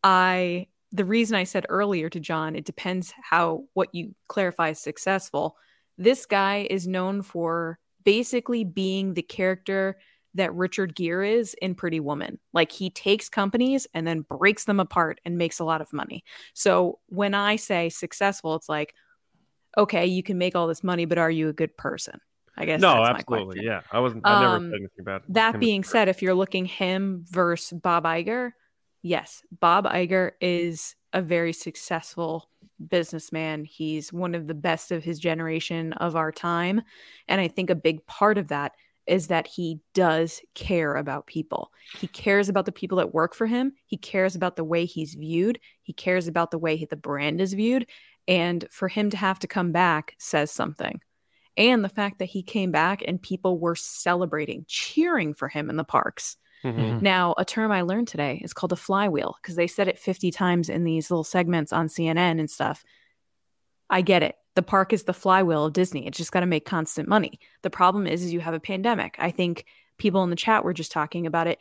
[0.03, 4.81] I the reason I said earlier to John, it depends how what you clarify as
[4.81, 5.57] successful.
[5.99, 9.99] This guy is known for basically being the character
[10.39, 12.39] that Richard Gere is in Pretty Woman.
[12.53, 16.25] Like he takes companies and then breaks them apart and makes a lot of money.
[16.55, 18.95] So when I say successful, it's like,
[19.77, 22.21] okay, you can make all this money, but are you a good person?
[22.57, 22.81] I guess.
[22.81, 23.65] No, absolutely.
[23.65, 23.83] Yeah.
[23.93, 25.33] I wasn't, I never um, said anything about it.
[25.35, 28.53] That being said, if you're looking him versus Bob Iger,
[29.03, 32.51] yes, Bob Iger is a very successful
[32.89, 33.65] businessman.
[33.65, 36.83] He's one of the best of his generation of our time.
[37.29, 38.73] And I think a big part of that
[39.09, 41.73] is that he does care about people.
[41.99, 43.73] He cares about the people that work for him.
[43.87, 45.59] He cares about the way he's viewed.
[45.83, 47.87] He cares about the way the brand is viewed.
[48.27, 51.01] And for him to have to come back says something.
[51.57, 55.77] And the fact that he came back and people were celebrating, cheering for him in
[55.77, 57.03] the parks Mhm.
[57.03, 60.31] Now, a term I learned today is called a flywheel because they said it 50
[60.31, 62.85] times in these little segments on CNN and stuff.
[63.89, 64.37] I get it.
[64.59, 66.05] The park is the flywheel of Disney.
[66.09, 67.39] It's just got to make constant money.
[67.63, 69.15] The problem is, is you have a pandemic.
[69.17, 69.65] I think
[69.99, 71.61] people in the chat were just talking about it.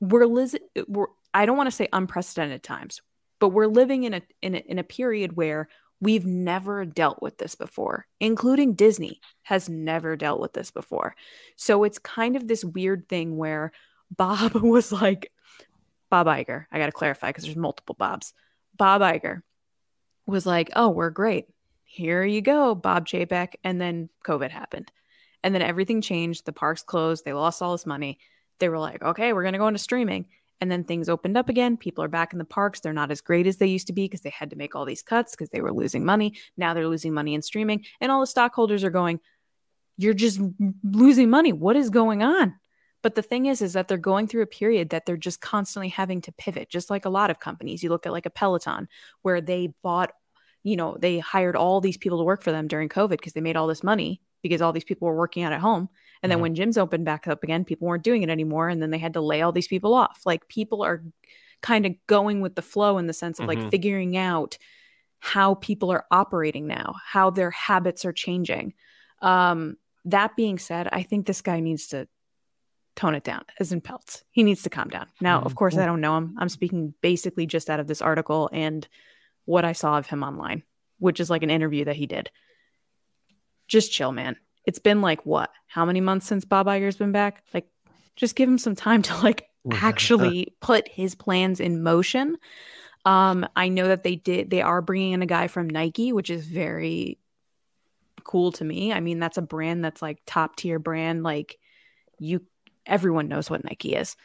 [0.00, 0.56] We're, lis-
[0.88, 3.00] we're I don't want to say unprecedented times,
[3.38, 5.68] but we're living in a, in a in a period where
[6.00, 11.14] we've never dealt with this before, including Disney has never dealt with this before.
[11.54, 13.70] So it's kind of this weird thing where
[14.10, 15.30] Bob was like,
[16.10, 18.34] Bob Iger, I got to clarify because there's multiple Bobs.
[18.76, 19.42] Bob Iger
[20.26, 21.46] was like, oh, we're great.
[21.94, 23.52] Here you go, Bob Chapek.
[23.62, 24.90] And then COVID happened.
[25.44, 26.46] And then everything changed.
[26.46, 27.22] The parks closed.
[27.22, 28.18] They lost all this money.
[28.60, 30.24] They were like, okay, we're going to go into streaming.
[30.58, 31.76] And then things opened up again.
[31.76, 32.80] People are back in the parks.
[32.80, 34.86] They're not as great as they used to be because they had to make all
[34.86, 36.32] these cuts because they were losing money.
[36.56, 37.84] Now they're losing money in streaming.
[38.00, 39.20] And all the stockholders are going,
[39.98, 40.40] you're just
[40.82, 41.52] losing money.
[41.52, 42.54] What is going on?
[43.02, 45.90] But the thing is, is that they're going through a period that they're just constantly
[45.90, 47.82] having to pivot, just like a lot of companies.
[47.82, 48.88] You look at like a Peloton,
[49.20, 50.12] where they bought,
[50.62, 53.40] you know, they hired all these people to work for them during COVID because they
[53.40, 55.88] made all this money because all these people were working out at home.
[56.22, 56.42] And then Mhm.
[56.42, 58.68] when gyms opened back up again, people weren't doing it anymore.
[58.68, 60.22] And then they had to lay all these people off.
[60.24, 61.02] Like people are
[61.62, 63.48] kind of going with the flow in the sense of Mhm.
[63.48, 64.58] like figuring out
[65.20, 68.74] how people are operating now, how their habits are changing.
[69.20, 72.08] Um, that being said, I think this guy needs to
[72.96, 74.22] tone it down, as in Peltz.
[74.32, 75.06] He needs to calm down.
[75.20, 75.56] Now, of Mhm.
[75.56, 76.34] course, I don't know him.
[76.38, 78.86] I'm speaking basically just out of this article and
[79.44, 80.62] what I saw of him online,
[80.98, 82.30] which is like an interview that he did.
[83.68, 84.36] Just chill, man.
[84.64, 85.50] It's been like what?
[85.66, 87.42] How many months since Bob Iger's been back?
[87.52, 87.66] Like,
[88.16, 92.36] just give him some time to like actually put his plans in motion.
[93.04, 94.50] Um, I know that they did.
[94.50, 97.18] They are bringing in a guy from Nike, which is very
[98.22, 98.92] cool to me.
[98.92, 101.24] I mean, that's a brand that's like top tier brand.
[101.24, 101.58] Like
[102.20, 102.42] you,
[102.86, 104.16] everyone knows what Nike is.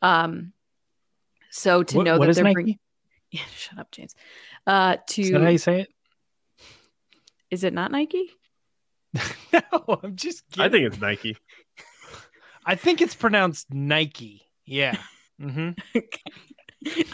[0.00, 0.52] Um,
[1.50, 2.78] so to What- know what that they're bringing,
[3.40, 4.14] yeah, shut up, James.
[4.66, 5.88] Uh, to Is that how you say it?
[7.50, 8.30] is it not Nike?
[9.52, 10.64] no, I'm just kidding.
[10.64, 11.36] I think it's Nike.
[12.64, 14.42] I think it's pronounced Nike.
[14.64, 14.96] Yeah.
[15.40, 15.70] Mm-hmm.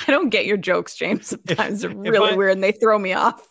[0.07, 1.29] I don't get your jokes, James.
[1.29, 3.47] Sometimes they're really I- weird and they throw me off.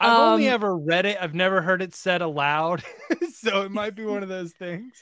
[0.00, 1.16] I've only Um, ever read it.
[1.20, 2.82] I've never heard it said aloud.
[3.32, 4.92] so it might be one of those things.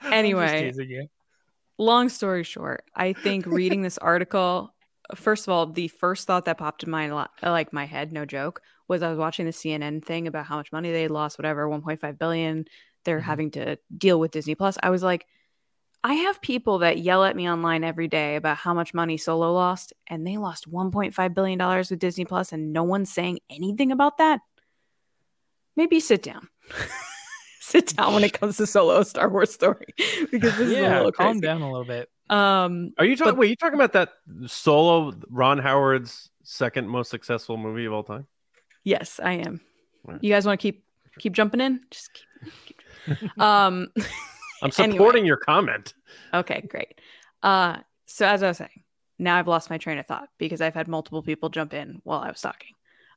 [0.00, 0.72] I'm Anyway.
[1.78, 4.73] long story short, I think reading this article,
[5.14, 8.60] first of all, the first thought that popped in my like my head, no joke,
[8.88, 12.18] was I was watching the CNN thing about how much money they lost, whatever, 1.5
[12.18, 12.64] billion.
[13.04, 13.24] They're Mhm.
[13.24, 14.76] having to deal with Disney Plus.
[14.82, 15.26] I was like,
[16.02, 19.52] I have people that yell at me online every day about how much money Solo
[19.52, 23.90] lost, and they lost 1.5 billion dollars with Disney Plus, and no one's saying anything
[23.92, 24.40] about that.
[25.76, 26.48] Maybe sit down.
[27.60, 29.86] sit down when it comes to Solo Star Wars story
[30.30, 31.40] because this is a Yeah, little calm crazy.
[31.40, 32.08] down a little bit.
[32.30, 33.32] Um, Are you talking?
[33.34, 34.12] But- Wait, you talking about that
[34.46, 38.26] solo Ron Howard's second most successful movie of all time?
[38.84, 39.60] Yes, I am.
[40.04, 40.22] Right.
[40.22, 40.84] You guys want to keep
[41.18, 41.80] keep jumping in?
[41.90, 42.76] Just keep.
[43.16, 43.40] keep.
[43.40, 43.88] um.
[44.62, 44.92] I'm Anyway.
[44.96, 45.92] supporting your comment.
[46.32, 46.62] Okay.
[46.68, 47.00] Great.
[47.42, 47.78] Uh.
[48.06, 48.82] So as I was saying,
[49.18, 52.20] now I've lost my train of thought because I've had multiple people jump in while
[52.20, 52.72] I was talking.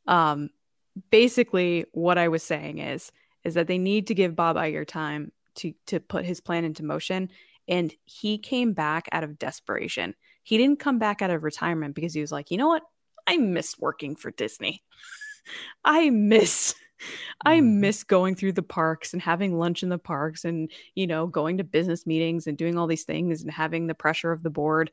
[0.07, 0.49] Um.
[1.11, 3.11] Basically, what I was saying is
[3.43, 6.83] is that they need to give Bob Iger time to to put his plan into
[6.83, 7.29] motion,
[7.67, 10.15] and he came back out of desperation.
[10.43, 12.83] He didn't come back out of retirement because he was like, you know what,
[13.25, 14.83] I miss working for Disney.
[15.85, 16.75] I miss
[17.45, 17.75] I Mhm.
[17.75, 21.57] miss going through the parks and having lunch in the parks and you know going
[21.59, 24.89] to business meetings and doing all these things and having the pressure of the board.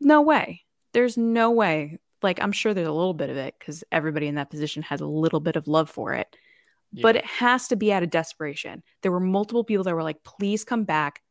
[0.00, 0.62] No way.
[0.92, 1.98] There's no way.
[2.22, 5.00] Like I'm sure there's a little bit of it cuz everybody in that position has
[5.00, 6.36] a little bit of love for it.
[7.02, 8.82] But it has to be out of desperation.
[9.00, 11.22] There were multiple people that were like please come back.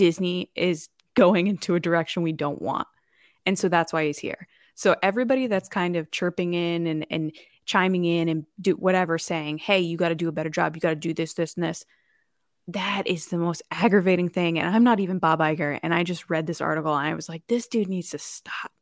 [0.00, 2.88] Disney is going into a direction we don't want.
[3.44, 4.48] And so that's why he's here.
[4.74, 7.32] So everybody that's kind of chirping in and and
[7.66, 10.74] chiming in and do whatever saying, "Hey, you got to do a better job.
[10.74, 11.84] You got to do this this and this."
[12.68, 16.30] That is the most aggravating thing and I'm not even Bob Iger and I just
[16.30, 18.72] read this article and I was like, "This dude needs to stop."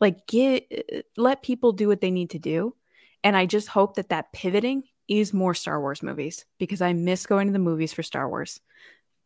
[0.00, 2.76] Like get let people do what they need to do.
[3.24, 7.26] And I just hope that that pivoting is more Star Wars movies because I miss
[7.26, 8.60] going to the movies for Star Wars.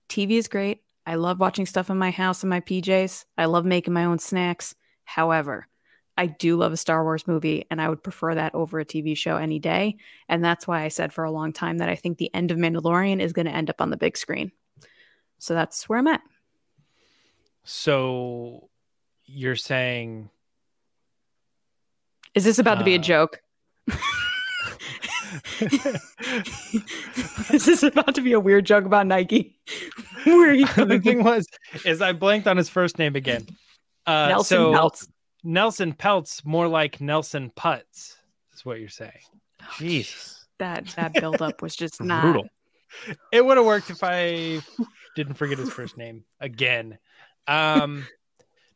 [0.08, 0.80] TV is great.
[1.06, 3.24] I love watching stuff in my house in my PJs.
[3.38, 4.74] I love making my own snacks.
[5.04, 5.68] However,
[6.18, 9.16] I do love a Star Wars movie and I would prefer that over a TV
[9.16, 9.96] show any day.
[10.28, 12.58] And that's why I said for a long time that I think the end of
[12.58, 14.50] Mandalorian is going to end up on the big screen.
[15.38, 16.22] So that's where I'm at.
[17.64, 18.68] So
[19.26, 20.30] you're saying
[22.34, 23.40] Is this about to be a Uh, joke?
[27.50, 29.58] this is about to be a weird joke about Nike.
[30.24, 31.46] Where are you the thing was,
[31.84, 33.46] is I blanked on his first name again.
[34.06, 35.08] Uh, Nelson so Peltz.
[35.44, 38.16] Nelson Peltz, more like Nelson Putz,
[38.54, 39.12] is what you're saying.
[39.78, 40.46] Jesus.
[40.58, 42.48] That that buildup was just not Brutal.
[43.30, 44.60] It would have worked if I
[45.14, 46.98] didn't forget his first name again.
[47.46, 48.06] Um,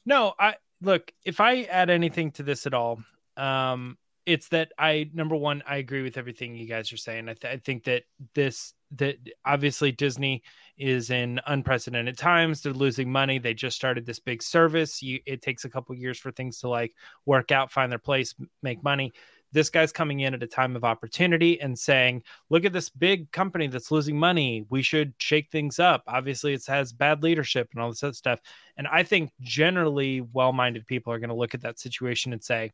[0.05, 1.11] no, I look.
[1.25, 3.01] If I add anything to this at all,
[3.37, 3.97] um,
[4.27, 7.29] it's that I number one, I agree with everything you guys are saying.
[7.29, 8.05] I, th- I think that
[8.35, 10.43] this that obviously Disney
[10.77, 12.61] is in unprecedented times.
[12.61, 13.39] They're losing money.
[13.39, 15.03] They just started this big service.
[15.03, 16.95] You, it takes a couple years for things to like
[17.25, 19.13] work out, find their place, make money.
[19.53, 23.33] This guy's coming in at a time of opportunity and saying, "Look at this big
[23.33, 24.65] company that's losing money.
[24.71, 28.41] We should shake things up." Obviously, it has bad leadership and all this other stuff.
[28.77, 32.71] And I think generally well-minded people are going to look at that situation and say,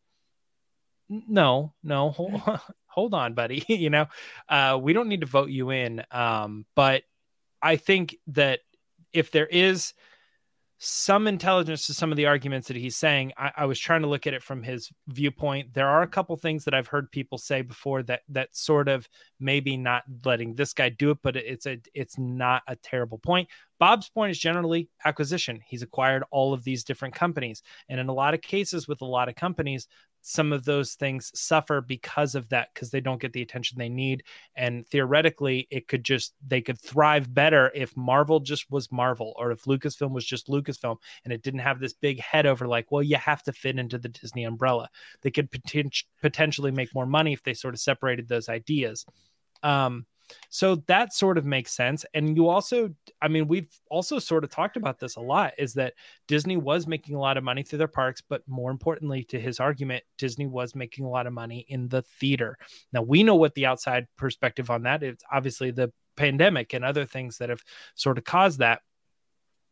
[1.08, 2.40] no no hold,
[2.86, 4.06] hold on buddy you know
[4.48, 7.02] uh we don't need to vote you in um but
[7.62, 8.60] i think that
[9.12, 9.94] if there is
[10.78, 14.08] some intelligence to some of the arguments that he's saying I, I was trying to
[14.08, 15.72] look at it from his viewpoint.
[15.72, 19.08] There are a couple things that i've heard people say before that that sort of
[19.40, 23.48] maybe not letting this guy do it but it's a it's not a terrible point.
[23.78, 25.60] Bob's point is generally acquisition.
[25.66, 27.62] He's acquired all of these different companies.
[27.88, 29.86] And in a lot of cases with a lot of companies
[30.28, 33.88] some of those things suffer because of that because they don't get the attention they
[33.88, 34.24] need.
[34.56, 39.52] And theoretically it could just they could thrive better if marvel just was marvel or
[39.52, 43.04] if lucasfilm was just lucasfilm and it didn't have this big head over like well
[43.04, 44.88] you have to fit into the disney umbrella.
[45.22, 49.06] They could poten- potentially make more money if they sort of separated those ideas.
[49.62, 50.06] Um
[50.48, 52.04] so that sort of makes sense.
[52.14, 52.90] And you also
[53.22, 55.94] i mean we've also sort of talked about this a lot is that
[56.28, 59.60] disney was making a lot of money through their parks but more importantly to his
[59.60, 62.58] argument disney was making a lot of money in the theater.
[62.92, 65.16] Now we know what the outside perspective on that is.
[65.30, 67.62] Obviously the pandemic and other things that have
[67.94, 68.80] sort of caused that.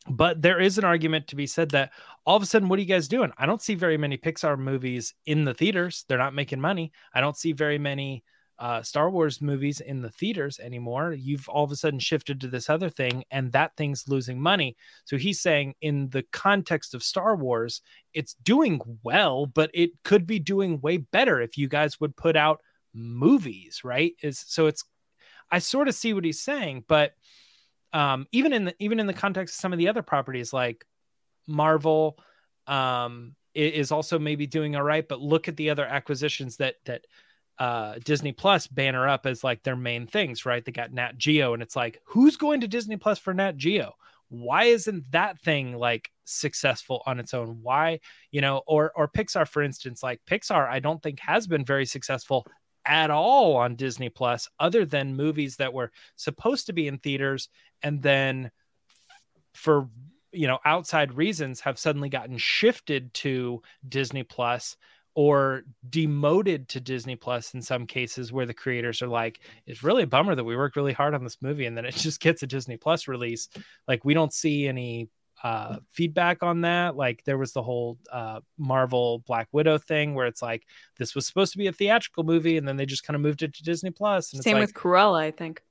[0.06, 1.92] But there is an argument to be said that
[2.26, 3.32] all of a sudden what are you guys doing?
[3.38, 6.04] I don't see very many pixar movies in the theaters.
[6.08, 6.92] They're not making money.
[7.14, 8.22] I don't see very many
[8.58, 11.12] uh, Star Wars movies in the theaters anymore.
[11.12, 14.76] You've all of a sudden shifted to this other thing, and that thing's losing money.
[15.04, 17.82] So he's saying, in the context of Star Wars,
[18.12, 22.36] it's doing well, but it could be doing way better if you guys would put
[22.36, 22.60] out
[22.92, 24.14] movies, right?
[24.22, 24.84] Is so it's
[25.50, 27.12] I sort of see what he's saying, but
[27.92, 30.84] um, even in the even in the context of some of the other properties like
[31.46, 32.18] Marvel,
[32.66, 35.06] um, is also maybe doing all right.
[35.06, 37.06] But look at the other acquisitions that that
[37.58, 40.64] uh Disney Plus banner up as like their main things, right?
[40.64, 43.92] They got Nat Geo, and it's like, who's going to Disney Plus for Nat Geo?
[44.28, 47.58] Why isn't that thing like successful on its own?
[47.62, 48.00] Why,
[48.30, 51.86] you know, or or Pixar, for instance, like Pixar, I don't think has been very
[51.86, 52.46] successful
[52.86, 57.48] at all on Disney Plus, other than movies that were supposed to be in theaters
[57.82, 58.50] and then
[59.54, 59.88] for
[60.32, 64.76] you know outside reasons have suddenly gotten shifted to Disney Plus
[65.14, 70.02] or demoted to Disney Plus in some cases where the creators are like, it's really
[70.02, 72.42] a bummer that we worked really hard on this movie and then it just gets
[72.42, 73.48] a Disney Plus release.
[73.86, 75.08] Like we don't see any
[75.42, 76.96] uh feedback on that.
[76.96, 80.64] Like there was the whole uh Marvel Black Widow thing where it's like
[80.98, 83.42] this was supposed to be a theatrical movie and then they just kind of moved
[83.42, 84.32] it to Disney Plus.
[84.32, 85.62] And it's Same like, with Cruella, I think.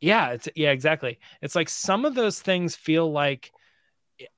[0.00, 3.52] yeah it's yeah exactly it's like some of those things feel like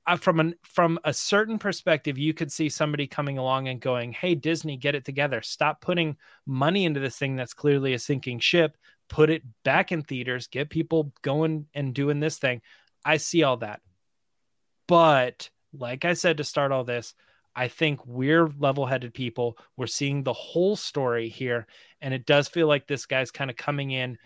[0.05, 4.11] Uh, from an from a certain perspective you could see somebody coming along and going
[4.13, 5.41] hey disney get it together.
[5.41, 8.77] Stop putting money into this thing that's clearly a sinking ship.
[9.07, 10.47] Put it back in theaters.
[10.47, 12.61] Get people going and doing this thing.
[13.03, 13.81] I see all that.
[14.87, 17.13] But like i said to start all this
[17.53, 19.57] i think we're level-headed people.
[19.75, 21.67] We're seeing the whole story here
[21.99, 24.17] and it does feel like this guy's kind of coming in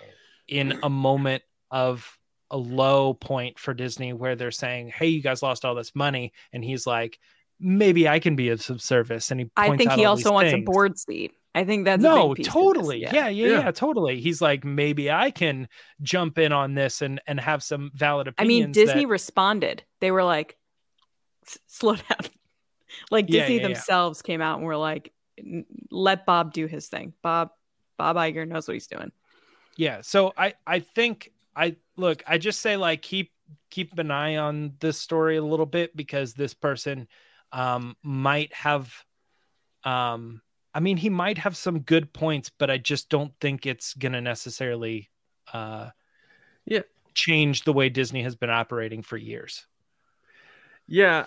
[0.47, 1.41] in a moment
[1.71, 2.18] of
[2.51, 6.33] a low point for Disney where they're saying, "Hey, you guys lost all this money,"
[6.53, 7.19] and he's like,
[7.59, 10.51] "Maybe I can be of some service." And he, I think out he also wants
[10.51, 10.63] things.
[10.67, 11.33] a board seat.
[11.55, 12.61] I think that's a no, big piece of this.
[12.61, 13.13] totally, yeah.
[13.13, 13.71] Yeah, yeah, Yeah.
[13.71, 14.19] totally.
[14.21, 15.67] He's like, maybe I can
[16.01, 18.63] jump in on this and and have some valid opinion.
[18.63, 18.71] I mean.
[18.71, 19.83] Disney that- responded.
[19.99, 20.57] They were like,
[21.67, 22.29] "Slow down."
[23.11, 23.67] like Disney yeah, yeah.
[23.67, 25.13] themselves came out and were like,
[25.91, 27.51] "Let Bob do his thing." Bob
[27.97, 29.11] Bob Iger knows what he's doing.
[29.77, 33.31] yeah so i i think i look i just say like keep
[33.69, 37.07] keep an eye on this story a little bit because this person
[37.51, 38.91] um might have
[39.83, 40.41] um
[40.73, 44.21] i mean he might have some good points but i just don't think it's gonna
[44.21, 45.09] necessarily
[45.53, 45.89] uh
[46.65, 46.81] Yeah.
[47.13, 49.65] change the way disney has been operating for years
[50.87, 51.25] Yeah.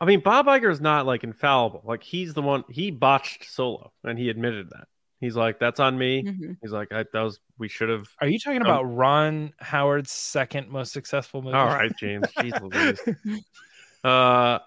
[0.00, 1.82] I mean, Bob Iger is not like infallible.
[1.84, 4.88] Like he's the one he botched solo and he admitted that.
[5.20, 6.56] He's like, "That's on me." Mhm.
[6.62, 10.70] He's like, I, "That was we should have." Are you talking about Ron Howard's second
[10.70, 11.56] most successful movie?
[11.56, 12.26] All right, James.
[12.38, 13.42] Jeez Louise.
[14.02, 14.58] Uh,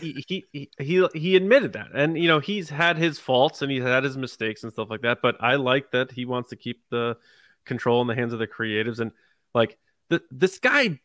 [0.00, 3.70] he, he he he he admitted that, and you know he's had his faults and
[3.70, 5.18] he's had his mistakes and stuff like that.
[5.20, 7.18] But I like that he wants to keep the
[7.66, 9.12] control in the hands of the creatives, and
[9.54, 9.76] like
[10.08, 10.98] the, this guy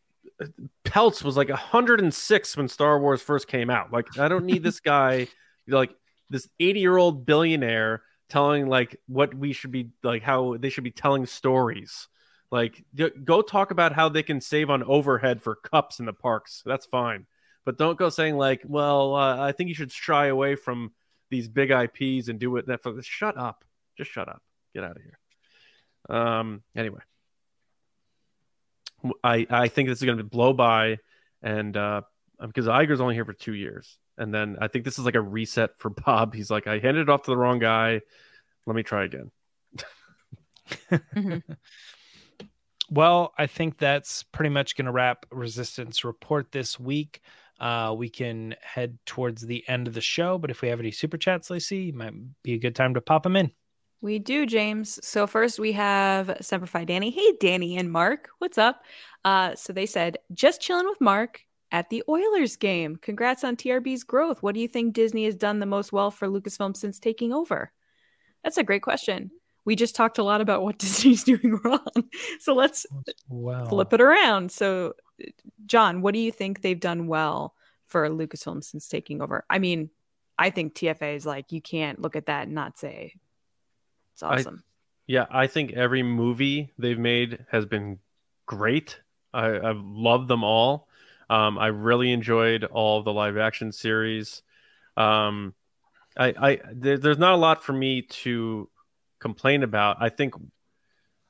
[0.86, 3.92] Peltz was like 106 when Star Wars first came out.
[3.92, 5.28] Like I don't need this guy,
[5.68, 5.94] like
[6.30, 10.84] this 80 year old billionaire telling like what we should be like how they should
[10.84, 12.08] be telling stories.
[12.52, 16.14] Like d- go talk about how they can save on overhead for cups in the
[16.14, 16.64] parks.
[16.66, 17.26] That's fine,
[17.66, 20.92] but don't go saying like, well, uh, I think you should shy away from
[21.30, 22.68] these big IPs and do it.
[22.68, 23.06] Netflix.
[23.06, 23.64] Shut up.
[23.98, 24.42] Just shut up.
[24.74, 26.18] Get out of here.
[26.18, 26.64] Um.
[26.76, 27.02] Anyway.
[29.24, 30.98] I I think this is going to blow by,
[31.42, 32.02] and uh,
[32.42, 35.22] because Iger's only here for two years, and then I think this is like a
[35.22, 36.36] reset for Bob.
[36.36, 38.02] He's like, I handed it off to the wrong guy.
[38.68, 39.32] Let me try again.
[40.92, 41.44] Mhm.
[42.92, 47.22] Well, I think that's pretty much going to wrap Resistance Report this week.
[47.60, 50.90] Uh, we can head towards the end of the show, but if we have any
[50.90, 53.52] super chats, Lacey, might be a good time to pop them in.
[54.02, 54.98] We do, James.
[55.06, 57.12] So first we have Semperfi Danny.
[57.12, 58.30] Hey, Danny and Mark.
[58.40, 58.82] What's up?
[59.24, 61.42] Uh, so they said, just chilling with Mark
[61.72, 62.96] at the Oilers game.
[62.96, 64.42] Congrats on TRB's growth.
[64.42, 67.72] What do you think Disney has done the most well for Lucasfilm since taking over?
[68.44, 69.32] That's a great question.
[69.66, 71.86] We just talked a lot about what Disney's doing wrong.
[72.40, 72.86] So let's
[73.28, 73.66] Wow.
[73.66, 74.52] flip it around.
[74.52, 75.28] So, uh,
[75.66, 77.54] John, what do you think they've done well
[77.88, 79.46] for Lucasfilm since taking over?
[79.50, 79.90] I mean,
[80.40, 83.14] I think TFA is like, you can't look at that and not say
[84.14, 84.64] it's I- awesome.
[85.06, 87.98] Yeah, I think every movie they've made has been
[88.46, 89.00] great.
[89.34, 90.88] I, I've loved them all.
[91.30, 94.42] Um, I really enjoyed all the live action series.
[94.98, 95.54] Um,
[96.18, 98.70] I, I there, there's not a lot for me to
[99.20, 99.98] complain about.
[100.00, 100.34] I think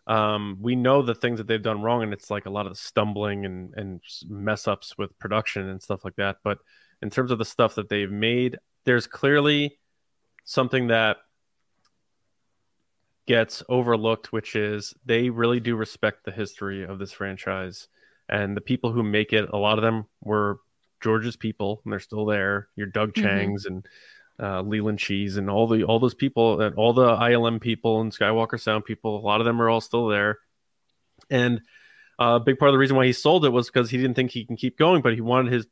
[0.08, 2.78] um, we know the things that they've done wrong, and it's like a lot of
[2.78, 6.38] stumbling and and mess ups with production and stuff like that.
[6.44, 6.60] But
[7.02, 9.78] in terms of the stuff that they've made, there's clearly
[10.46, 11.18] something that
[13.28, 17.88] gets overlooked, which is they really do respect the history of this franchise.
[18.30, 20.60] And the people who make it, a lot of them were
[21.02, 22.70] George's people, and they're still there.
[22.76, 23.24] Your Doug Mhm.
[23.24, 23.88] Chiangs and
[24.42, 28.12] uh, Leland Chees and all the all those people, and all the ILM people and
[28.12, 29.18] Skywalker Sound people.
[29.18, 30.40] A lot of them are all still there.
[31.30, 31.62] And
[32.20, 34.16] uh, a big part of the reason why he sold it was because he didn't
[34.16, 35.68] think he can keep going, but he wanted his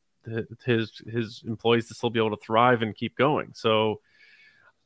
[0.65, 3.51] his his employees to still be able to thrive and keep going.
[3.53, 4.01] So,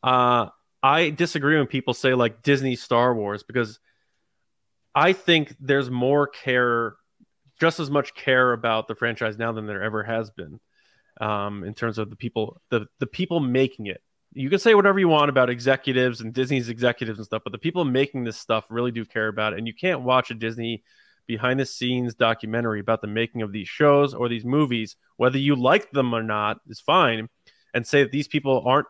[0.04, 0.50] uh,
[0.84, 3.80] I disagree when people say like Disney Star Wars because
[4.94, 6.96] I think there's more care,
[7.62, 10.60] just as much care about the franchise now than there ever has been.
[11.20, 14.02] Um, in terms of the people, the the people making it.
[14.34, 17.60] You can say whatever you want about executives and Disney's executives and stuff, but the
[17.60, 19.60] people making this stuff really do care about it.
[19.60, 20.84] And you can't watch a Disney
[21.28, 25.56] behind the scenes documentary about the making of these shows or these movies, whether you
[25.56, 27.30] like them or not, is fine,
[27.74, 28.88] and say that these people aren't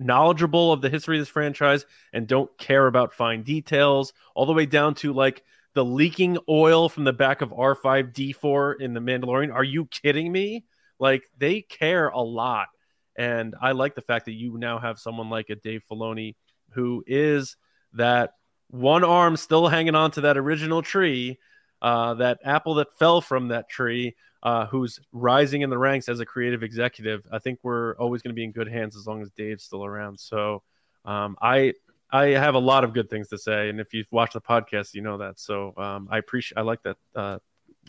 [0.00, 4.52] knowledgeable of the history of this franchise and don't care about fine details, all the
[4.52, 5.44] way down to like
[5.74, 9.52] the leaking oil from the back of R5D4 in The Mandalorian.
[9.52, 10.64] Are you kidding me?
[10.98, 12.68] Like they care a lot.
[13.16, 16.36] And I like the fact that you now have someone like a Dave Filoni
[16.70, 17.56] who is
[17.92, 18.32] that
[18.68, 21.38] one arm still hanging on to that original tree,
[21.82, 26.20] uh, that apple that fell from that tree, uh, who's rising in the ranks as
[26.20, 27.26] a creative executive.
[27.32, 29.84] I think we're always going to be in good hands as long as Dave's still
[29.84, 30.18] around.
[30.18, 30.62] So
[31.04, 31.74] um, I
[32.10, 34.94] I have a lot of good things to say, and if you've watched the podcast,
[34.94, 35.38] you know that.
[35.38, 37.38] So um, I appreciate I like that uh,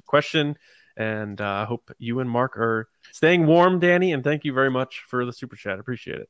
[0.06, 0.58] question,
[0.98, 4.14] and uh, I hope you and Mark are staying warm, Danny.
[4.14, 5.80] And thank you very much for the super chat.
[5.80, 6.30] Appreciate it.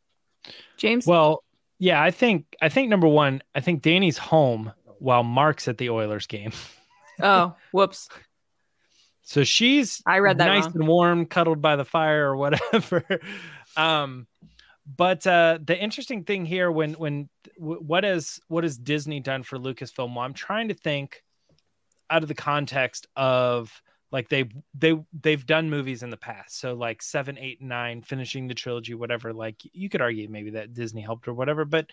[0.77, 1.07] James?
[1.07, 1.43] Well,
[1.79, 5.89] yeah, I think I think number one, I think Danny's home while Mark's at the
[5.89, 6.51] Oilers game.
[7.21, 8.09] oh, whoops.
[9.23, 10.73] So she's I read that nice wrong.
[10.75, 13.03] and warm, cuddled by the fire or whatever.
[13.77, 14.27] um,
[14.85, 19.57] but uh, the interesting thing here, when when what has what has Disney done for
[19.57, 20.15] Lucasfilm?
[20.15, 21.23] Well, I'm trying to think
[22.09, 23.81] out of the context of
[24.11, 28.47] like they they they've done movies in the past, so like seven, eight, nine, finishing
[28.47, 29.33] the trilogy, whatever.
[29.33, 31.89] Like you could argue maybe that Disney helped or whatever, but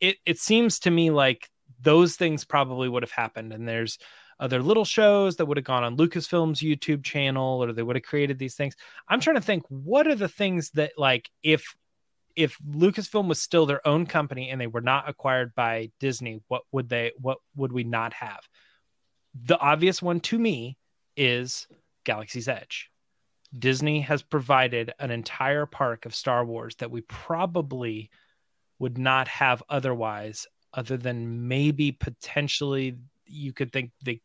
[0.00, 1.48] it it seems to me like
[1.80, 3.98] those things probably would have happened, and there's
[4.38, 8.02] other little shows that would have gone on Lucasfilm's YouTube channel or they would have
[8.02, 8.76] created these things.
[9.08, 11.74] I'm trying to think what are the things that like if
[12.36, 16.62] if Lucasfilm was still their own company and they were not acquired by Disney, what
[16.70, 18.40] would they what would we not have?
[19.34, 20.76] The obvious one to me
[21.16, 21.66] is
[22.04, 22.90] Galaxy's Edge.
[23.58, 28.10] Disney has provided an entire park of Star Wars that we probably
[28.78, 34.20] would not have otherwise, other than maybe potentially you could think they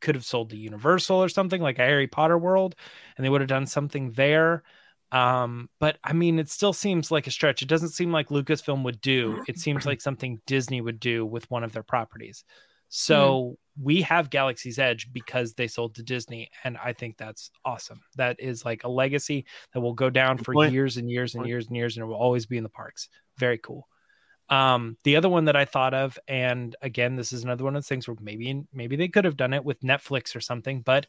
[0.00, 2.74] could have sold to Universal or something like a Harry Potter world,
[3.16, 4.62] and they would have done something there.
[5.10, 7.62] Um, but I mean, it still seems like a stretch.
[7.62, 9.42] It doesn't seem like Lucasfilm would do.
[9.48, 12.44] It seems like something Disney would do with one of their properties.
[12.88, 13.84] So mm-hmm.
[13.84, 18.00] we have Galaxy's Edge because they sold to Disney, and I think that's awesome.
[18.16, 21.66] That is like a legacy that will go down for years and years and years
[21.66, 23.08] and years, and it will always be in the parks.
[23.36, 23.86] Very cool.
[24.50, 27.82] Um, the other one that I thought of, and again, this is another one of
[27.82, 31.06] the things where maybe maybe they could have done it with Netflix or something, but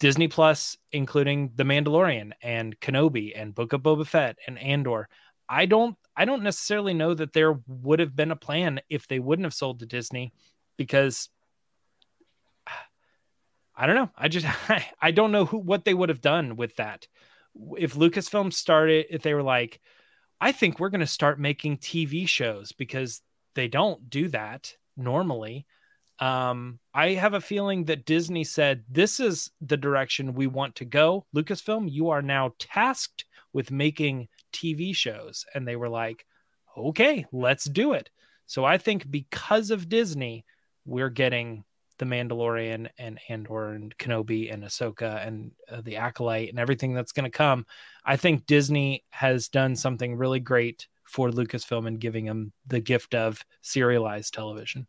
[0.00, 5.08] Disney Plus, including The Mandalorian and Kenobi and Book of Boba Fett and Andor.
[5.48, 9.18] I don't I don't necessarily know that there would have been a plan if they
[9.18, 10.32] wouldn't have sold to Disney
[10.76, 11.28] because
[13.76, 14.10] I don't know.
[14.16, 14.46] I just
[15.00, 17.08] I, don't know who what they would have done with that.
[17.78, 19.80] If Lucasfilm started if they were like
[20.40, 23.22] I think we're going to start making TV shows because
[23.54, 25.66] they don't do that normally.
[26.20, 30.84] Um, I have a feeling that Disney said, This is the direction we want to
[30.84, 31.26] go.
[31.34, 35.44] Lucasfilm, you are now tasked with making TV shows.
[35.54, 36.24] And they were like,
[36.76, 38.10] Okay, let's do it.
[38.46, 40.44] So I think because of Disney,
[40.84, 41.64] we're getting
[41.98, 47.12] the Mandalorian and Andor and Kenobi and Ahsoka and uh, the Acolyte and everything that's
[47.12, 47.66] going to come.
[48.04, 53.14] I think Disney has done something really great for Lucasfilm and giving them the gift
[53.14, 54.86] of serialized television.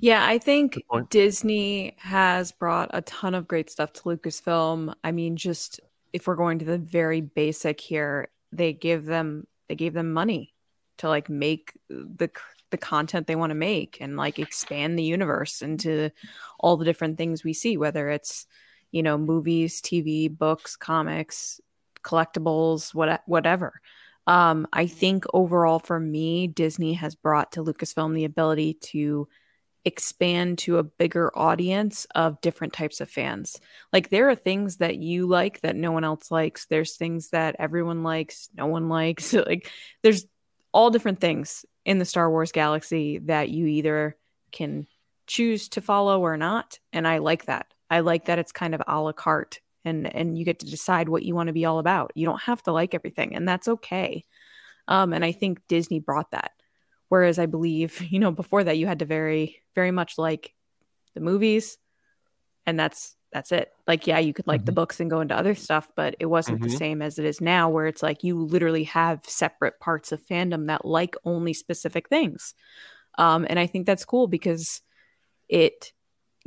[0.00, 0.78] Yeah, I think
[1.10, 4.94] Disney has brought a ton of great stuff to Lucasfilm.
[5.02, 5.80] I mean, just
[6.12, 10.54] if we're going to the very basic here, they give them they gave them money
[10.98, 12.30] to like make the
[12.70, 16.10] the content they want to make and like expand the universe into
[16.60, 18.46] all the different things we see, whether it's
[18.90, 21.60] you know movies, TV, books, comics,
[22.02, 23.80] collectibles, what whatever.
[24.26, 29.26] Um, I think overall for me, Disney has brought to Lucasfilm the ability to
[29.88, 33.60] expand to a bigger audience of different types of fans.
[33.92, 36.66] Like there are things that you like that no one else likes.
[36.66, 39.32] There's things that everyone likes, no one likes.
[39.32, 39.70] like
[40.02, 40.24] there's
[40.72, 44.16] all different things in the Star Wars galaxy that you either
[44.52, 44.86] can
[45.26, 46.78] choose to follow or not.
[46.92, 47.66] And I like that.
[47.90, 51.08] I like that it's kind of a la carte and and you get to decide
[51.08, 52.12] what you want to be all about.
[52.14, 54.24] You don't have to like everything, and that's okay.
[54.86, 56.52] Um, and I think Disney brought that.
[57.08, 60.54] Whereas I believe, you know, before that you had to very, very much like
[61.14, 61.78] the movies,
[62.66, 63.70] and that's that's it.
[63.86, 64.66] Like, yeah, you could like mm-hmm.
[64.66, 66.70] the books and go into other stuff, but it wasn't mm-hmm.
[66.70, 70.24] the same as it is now, where it's like you literally have separate parts of
[70.24, 72.54] fandom that like only specific things.
[73.18, 74.80] Um, and I think that's cool because
[75.48, 75.92] it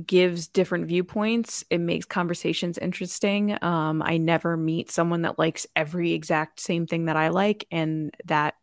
[0.03, 1.63] gives different viewpoints.
[1.69, 3.57] It makes conversations interesting.
[3.63, 8.15] Um, I never meet someone that likes every exact same thing that I like, and
[8.25, 8.55] that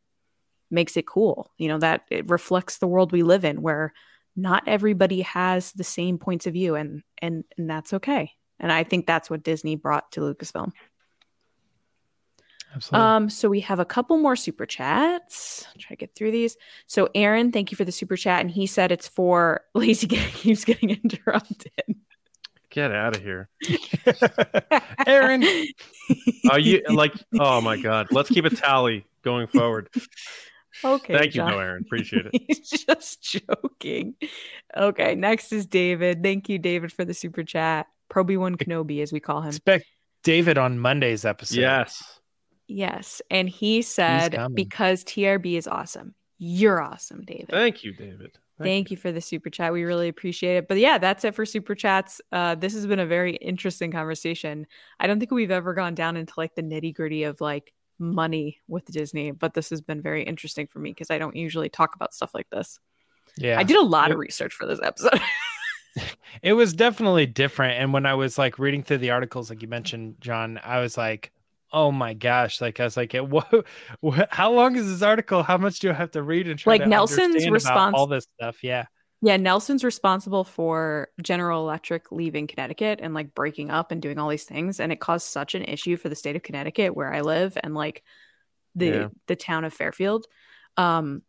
[0.70, 1.50] makes it cool.
[1.58, 3.92] You know, that it reflects the world we live in where
[4.36, 8.32] not everybody has the same points of view and and and that's okay.
[8.60, 10.72] And I think that's what Disney brought to Lucasfilm.
[12.74, 13.06] Absolutely.
[13.06, 15.64] Um, so we have a couple more super chats.
[15.68, 16.56] I'll try to get through these.
[16.86, 20.64] So Aaron, thank you for the super chat, and he said it's for Lacey keeps
[20.64, 21.72] getting interrupted.
[22.70, 23.48] Get out of here,
[25.06, 25.42] Aaron.
[26.50, 27.14] Are you like?
[27.40, 28.08] Oh my God!
[28.10, 29.88] Let's keep a tally going forward.
[30.84, 31.16] Okay.
[31.16, 31.48] Thank John.
[31.48, 31.82] you, no, Aaron.
[31.86, 32.42] Appreciate it.
[32.46, 34.14] He's just joking.
[34.76, 35.14] Okay.
[35.14, 36.22] Next is David.
[36.22, 37.86] Thank you, David, for the super chat.
[38.10, 39.48] Proby One Kenobi, as we call him.
[39.48, 39.86] Expect
[40.22, 41.60] David on Monday's episode.
[41.60, 42.20] Yes.
[42.66, 43.22] Yes.
[43.30, 46.14] And he said, because TRB is awesome.
[46.38, 47.48] You're awesome, David.
[47.50, 48.38] Thank you, David.
[48.58, 48.96] Thank, Thank you.
[48.96, 49.00] you.
[49.00, 49.72] for the super chat.
[49.72, 50.68] We really appreciate it.
[50.68, 52.20] But yeah, that's it for super chats.
[52.32, 54.66] Uh, this has been a very interesting conversation.
[54.98, 58.60] I don't think we've ever gone down into like the nitty gritty of like money
[58.68, 61.94] with Disney, but this has been very interesting for me because I don't usually talk
[61.94, 62.78] about stuff like this.
[63.36, 63.58] Yeah.
[63.58, 65.20] I did a lot it, of research for this episode.
[66.42, 67.80] it was definitely different.
[67.80, 70.96] And when I was like reading through the articles, like you mentioned, John, I was
[70.96, 71.32] like,
[71.72, 72.60] oh my gosh.
[72.60, 73.66] Like I was like, what,
[74.00, 75.42] what how long is this article?
[75.42, 78.62] How much do I have to read and try like Nelson's response all this stuff?
[78.62, 78.86] Yeah.
[79.20, 84.28] Yeah, Nelson's responsible for General Electric leaving Connecticut and like breaking up and doing all
[84.28, 87.22] these things and it caused such an issue for the state of Connecticut where I
[87.22, 88.04] live and like
[88.76, 89.08] the yeah.
[89.26, 90.26] the town of Fairfield.
[90.76, 91.22] Um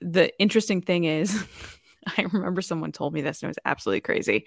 [0.00, 1.44] the interesting thing is
[2.18, 4.46] I remember someone told me this and it was absolutely crazy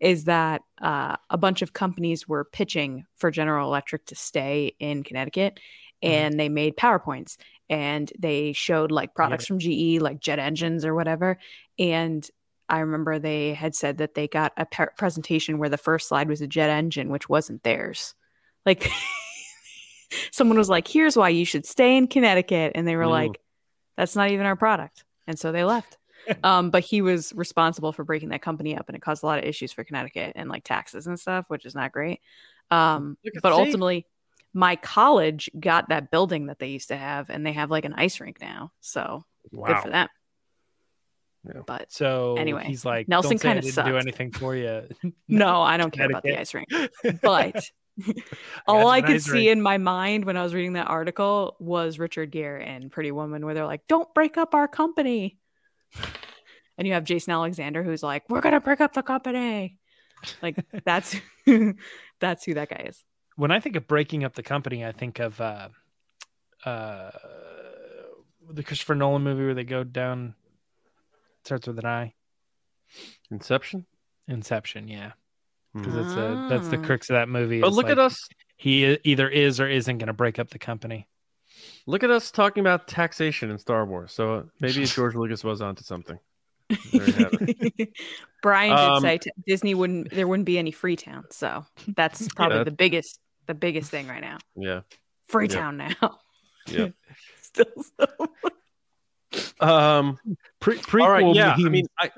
[0.00, 5.02] is that uh, a bunch of companies were pitching for General Electric to stay in
[5.02, 5.60] Connecticut
[6.02, 6.12] mm-hmm.
[6.12, 6.38] and mm-hmm.
[6.38, 7.36] they made PowerPoints
[7.70, 9.48] and they showed like products yeah.
[9.48, 11.38] from GE, like jet engines or whatever.
[11.78, 12.28] And
[12.68, 16.28] I remember they had said that they got a pe- presentation where the first slide
[16.28, 18.14] was a jet engine, which wasn't theirs.
[18.66, 18.90] Like,
[20.32, 23.40] someone was like, "Here's why you should stay in Connecticut," and they were like,
[23.96, 25.96] "That's not even our product," and so they left.
[26.44, 29.38] um, but he was responsible for breaking that company up, and it caused a lot
[29.38, 32.20] of issues for Connecticut and like taxes and stuff, which is not great.
[32.70, 33.60] Um, but see?
[33.60, 34.06] ultimately,
[34.52, 37.94] my college got that building that they used to have, and they have like an
[37.94, 38.72] ice rink now.
[38.80, 39.24] So
[39.64, 40.08] good for them.
[41.54, 41.62] Yeah.
[41.66, 44.82] But So Anyway, he's like, Nelson "Don't say I kinda didn't do anything for you.
[45.28, 46.68] no, I don't care about the ice rink.
[47.22, 47.70] But
[48.66, 49.50] all I could see rink.
[49.50, 53.44] in my mind when I was reading that article was Richard Gere and Pretty Woman,
[53.44, 55.38] where they're like, "Don't break up our company,"
[56.76, 59.78] and you have Jason Alexander who's like, "We're gonna break up the company."
[60.42, 61.16] Like that's
[62.20, 63.04] that's who that guy is.
[63.36, 65.68] when I think of breaking up the company, I think of uh,
[66.64, 67.10] uh,
[68.50, 70.34] the Christopher Nolan movie where they go down.
[71.48, 72.12] Starts with an I.
[73.30, 73.86] Inception.
[74.28, 75.12] Inception, yeah,
[75.72, 75.78] Hmm.
[75.80, 76.84] because that's a that's the Ah.
[76.84, 77.62] crux of that movie.
[77.62, 78.28] But is, look at us.
[78.58, 81.08] He either is or isn't going to break up the company.
[81.86, 84.12] Look at us talking about taxation in Star Wars.
[84.12, 86.18] So maybe George Lucas was onto something.
[86.68, 87.88] There you have
[88.42, 91.64] Brian did Um, say t- Disney wouldn't there wouldn't be any Freetown, so
[91.96, 94.36] that's probably that- the biggest the biggest thing right now.
[94.54, 94.80] Yeah.
[95.28, 96.18] Freetown now.
[96.66, 96.88] Yeah.
[97.40, 97.64] Still
[97.98, 98.06] so
[99.60, 100.18] Um.
[100.60, 101.24] Pre- all right.
[101.24, 101.54] prequel Yeah.
[101.54, 102.10] I mean, I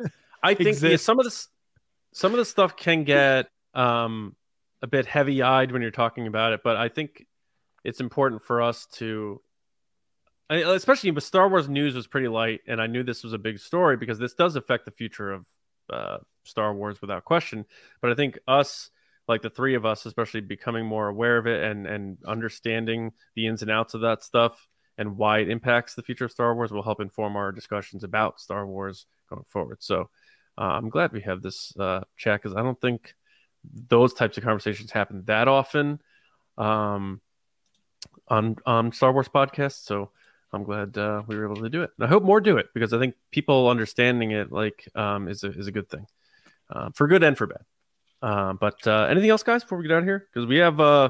[0.43, 1.49] I think yeah, some of this
[2.13, 4.35] some of the stuff can get um
[4.83, 7.27] a bit heavy eyed when you're talking about it, but I think
[7.85, 9.41] it's important for us to.
[10.49, 13.39] I- Especially with Star Wars news was pretty light, and I knew this was a
[13.39, 15.45] big story because this does affect the future of
[15.93, 17.65] uh, Star Wars without question.
[18.03, 18.91] But I think us,
[19.29, 23.47] like the three of us, especially becoming more aware of it and and understanding the
[23.47, 24.67] ins and outs of that stuff
[25.01, 28.39] and why it impacts the future of Star Wars will help inform our discussions about
[28.39, 29.79] Star Wars going forward.
[29.81, 30.11] So
[30.59, 33.15] uh, I'm glad we have this uh, chat because I don't think
[33.65, 36.01] those types of conversations happen that often
[36.59, 37.23] um,
[38.29, 39.85] on on Star Wars podcasts.
[39.85, 40.11] So
[40.53, 41.91] I'm glad uh, we were able to do it.
[41.97, 45.45] And I hope more do it because I think people understanding it like um, is
[45.45, 46.07] a is a good thing
[46.69, 47.65] uh, for good and for bad.
[48.21, 50.29] Uh, but uh, anything else, guys, before we get out of here?
[50.31, 51.09] Because we have uh,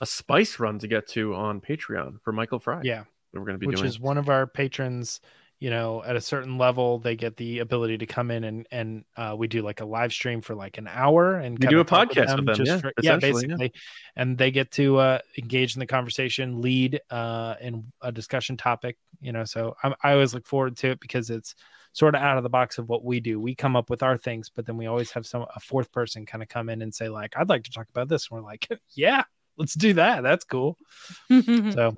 [0.00, 2.80] a spice run to get to on Patreon for Michael Fry.
[2.82, 3.88] Yeah, that we're going to be which doing.
[3.88, 5.20] is one of our patrons.
[5.62, 9.04] You know, at a certain level, they get the ability to come in and and
[9.14, 11.84] uh, we do like a live stream for like an hour and We do a
[11.84, 13.56] podcast with them, just yeah, for- yeah, essentially, yeah.
[13.56, 13.80] basically,
[14.16, 18.96] and they get to uh, engage in the conversation, lead uh, in a discussion topic.
[19.20, 21.54] You know, so I, I always look forward to it because it's
[21.92, 23.38] sort of out of the box of what we do.
[23.38, 26.24] We come up with our things, but then we always have some a fourth person
[26.24, 28.46] kind of come in and say like, "I'd like to talk about this." And we're
[28.46, 29.24] like, "Yeah,
[29.58, 30.22] let's do that.
[30.22, 30.78] That's cool."
[31.28, 31.92] So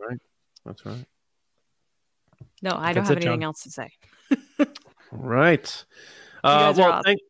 [0.64, 1.04] That's right.
[2.62, 3.42] No, I don't have it, anything John.
[3.42, 3.90] else to say.
[5.10, 5.84] Right.
[6.44, 7.20] Uh, well, thank,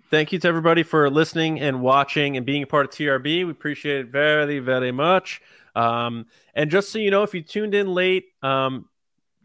[0.10, 3.46] thank you to everybody for listening and watching and being a part of TRB.
[3.46, 5.40] We appreciate it very, very much.
[5.74, 8.90] Um, and just so you know, if you tuned in late, um,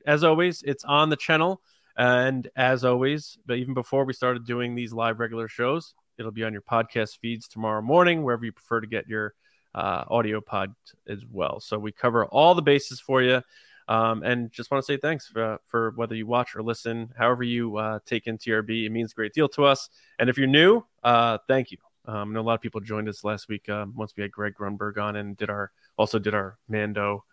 [0.06, 1.62] as always, it's on the channel.
[1.96, 6.44] And as always, but even before we started doing these live regular shows, it'll be
[6.44, 9.34] on your podcast feeds tomorrow morning, wherever you prefer to get your
[9.74, 10.74] uh, audio pod
[11.08, 11.60] as well.
[11.60, 13.42] So we cover all the bases for you.
[13.88, 17.44] Um, and just want to say thanks for, for whether you watch or listen, however
[17.44, 18.86] you uh, take in TRB.
[18.86, 19.90] It means a great deal to us.
[20.20, 21.78] And if you're new, uh, thank you.
[22.06, 24.32] Um, I know a lot of people joined us last week um, once we had
[24.32, 27.26] Greg Grunberg on and did our also did our Mando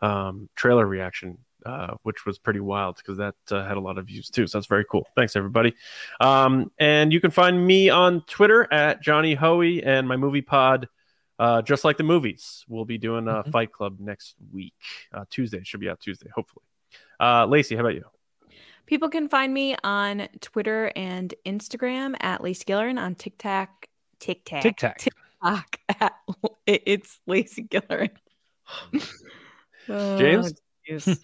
[0.00, 4.06] um, trailer reaction, uh, which was pretty wild because that uh, had a lot of
[4.06, 4.46] views too.
[4.46, 5.08] So that's very cool.
[5.16, 5.74] Thanks everybody.
[6.20, 10.88] Um, and you can find me on Twitter at Johnny Hoey and my movie pod.
[11.38, 13.50] Uh, just like the movies, we'll be doing a Mhm.
[13.52, 14.74] Fight Club next week.
[15.12, 16.64] Uh, Tuesday It should be out Tuesday, hopefully.
[17.18, 18.04] Uh, Lacey, how about you?
[18.86, 23.86] People can find me on Twitter and Instagram at Lacey Gillerin on TikTok.
[24.18, 24.62] TikTok.
[24.62, 24.98] TikTok.
[24.98, 26.12] TikTok at
[26.66, 28.10] it's Lacey Gillerin.
[29.88, 30.52] James?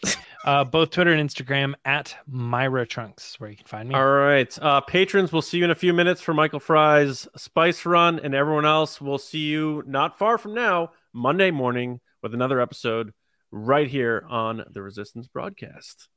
[0.45, 3.95] Uh, both Twitter and Instagram at Myra Trunks, where you can find me.
[3.97, 4.57] All right.
[4.63, 8.35] Uh, patrons, we'll see you in a few minutes for Michael Fry's Spice Run, and
[8.35, 13.13] everyone else, we'll see you not far from now, Monday morning, with another episode
[13.51, 16.09] right here on the Resistance broadcast.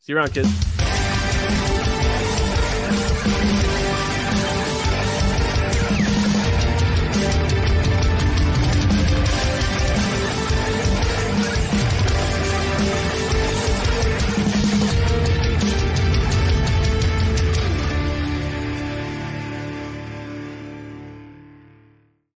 [0.00, 0.50] See you around, kids.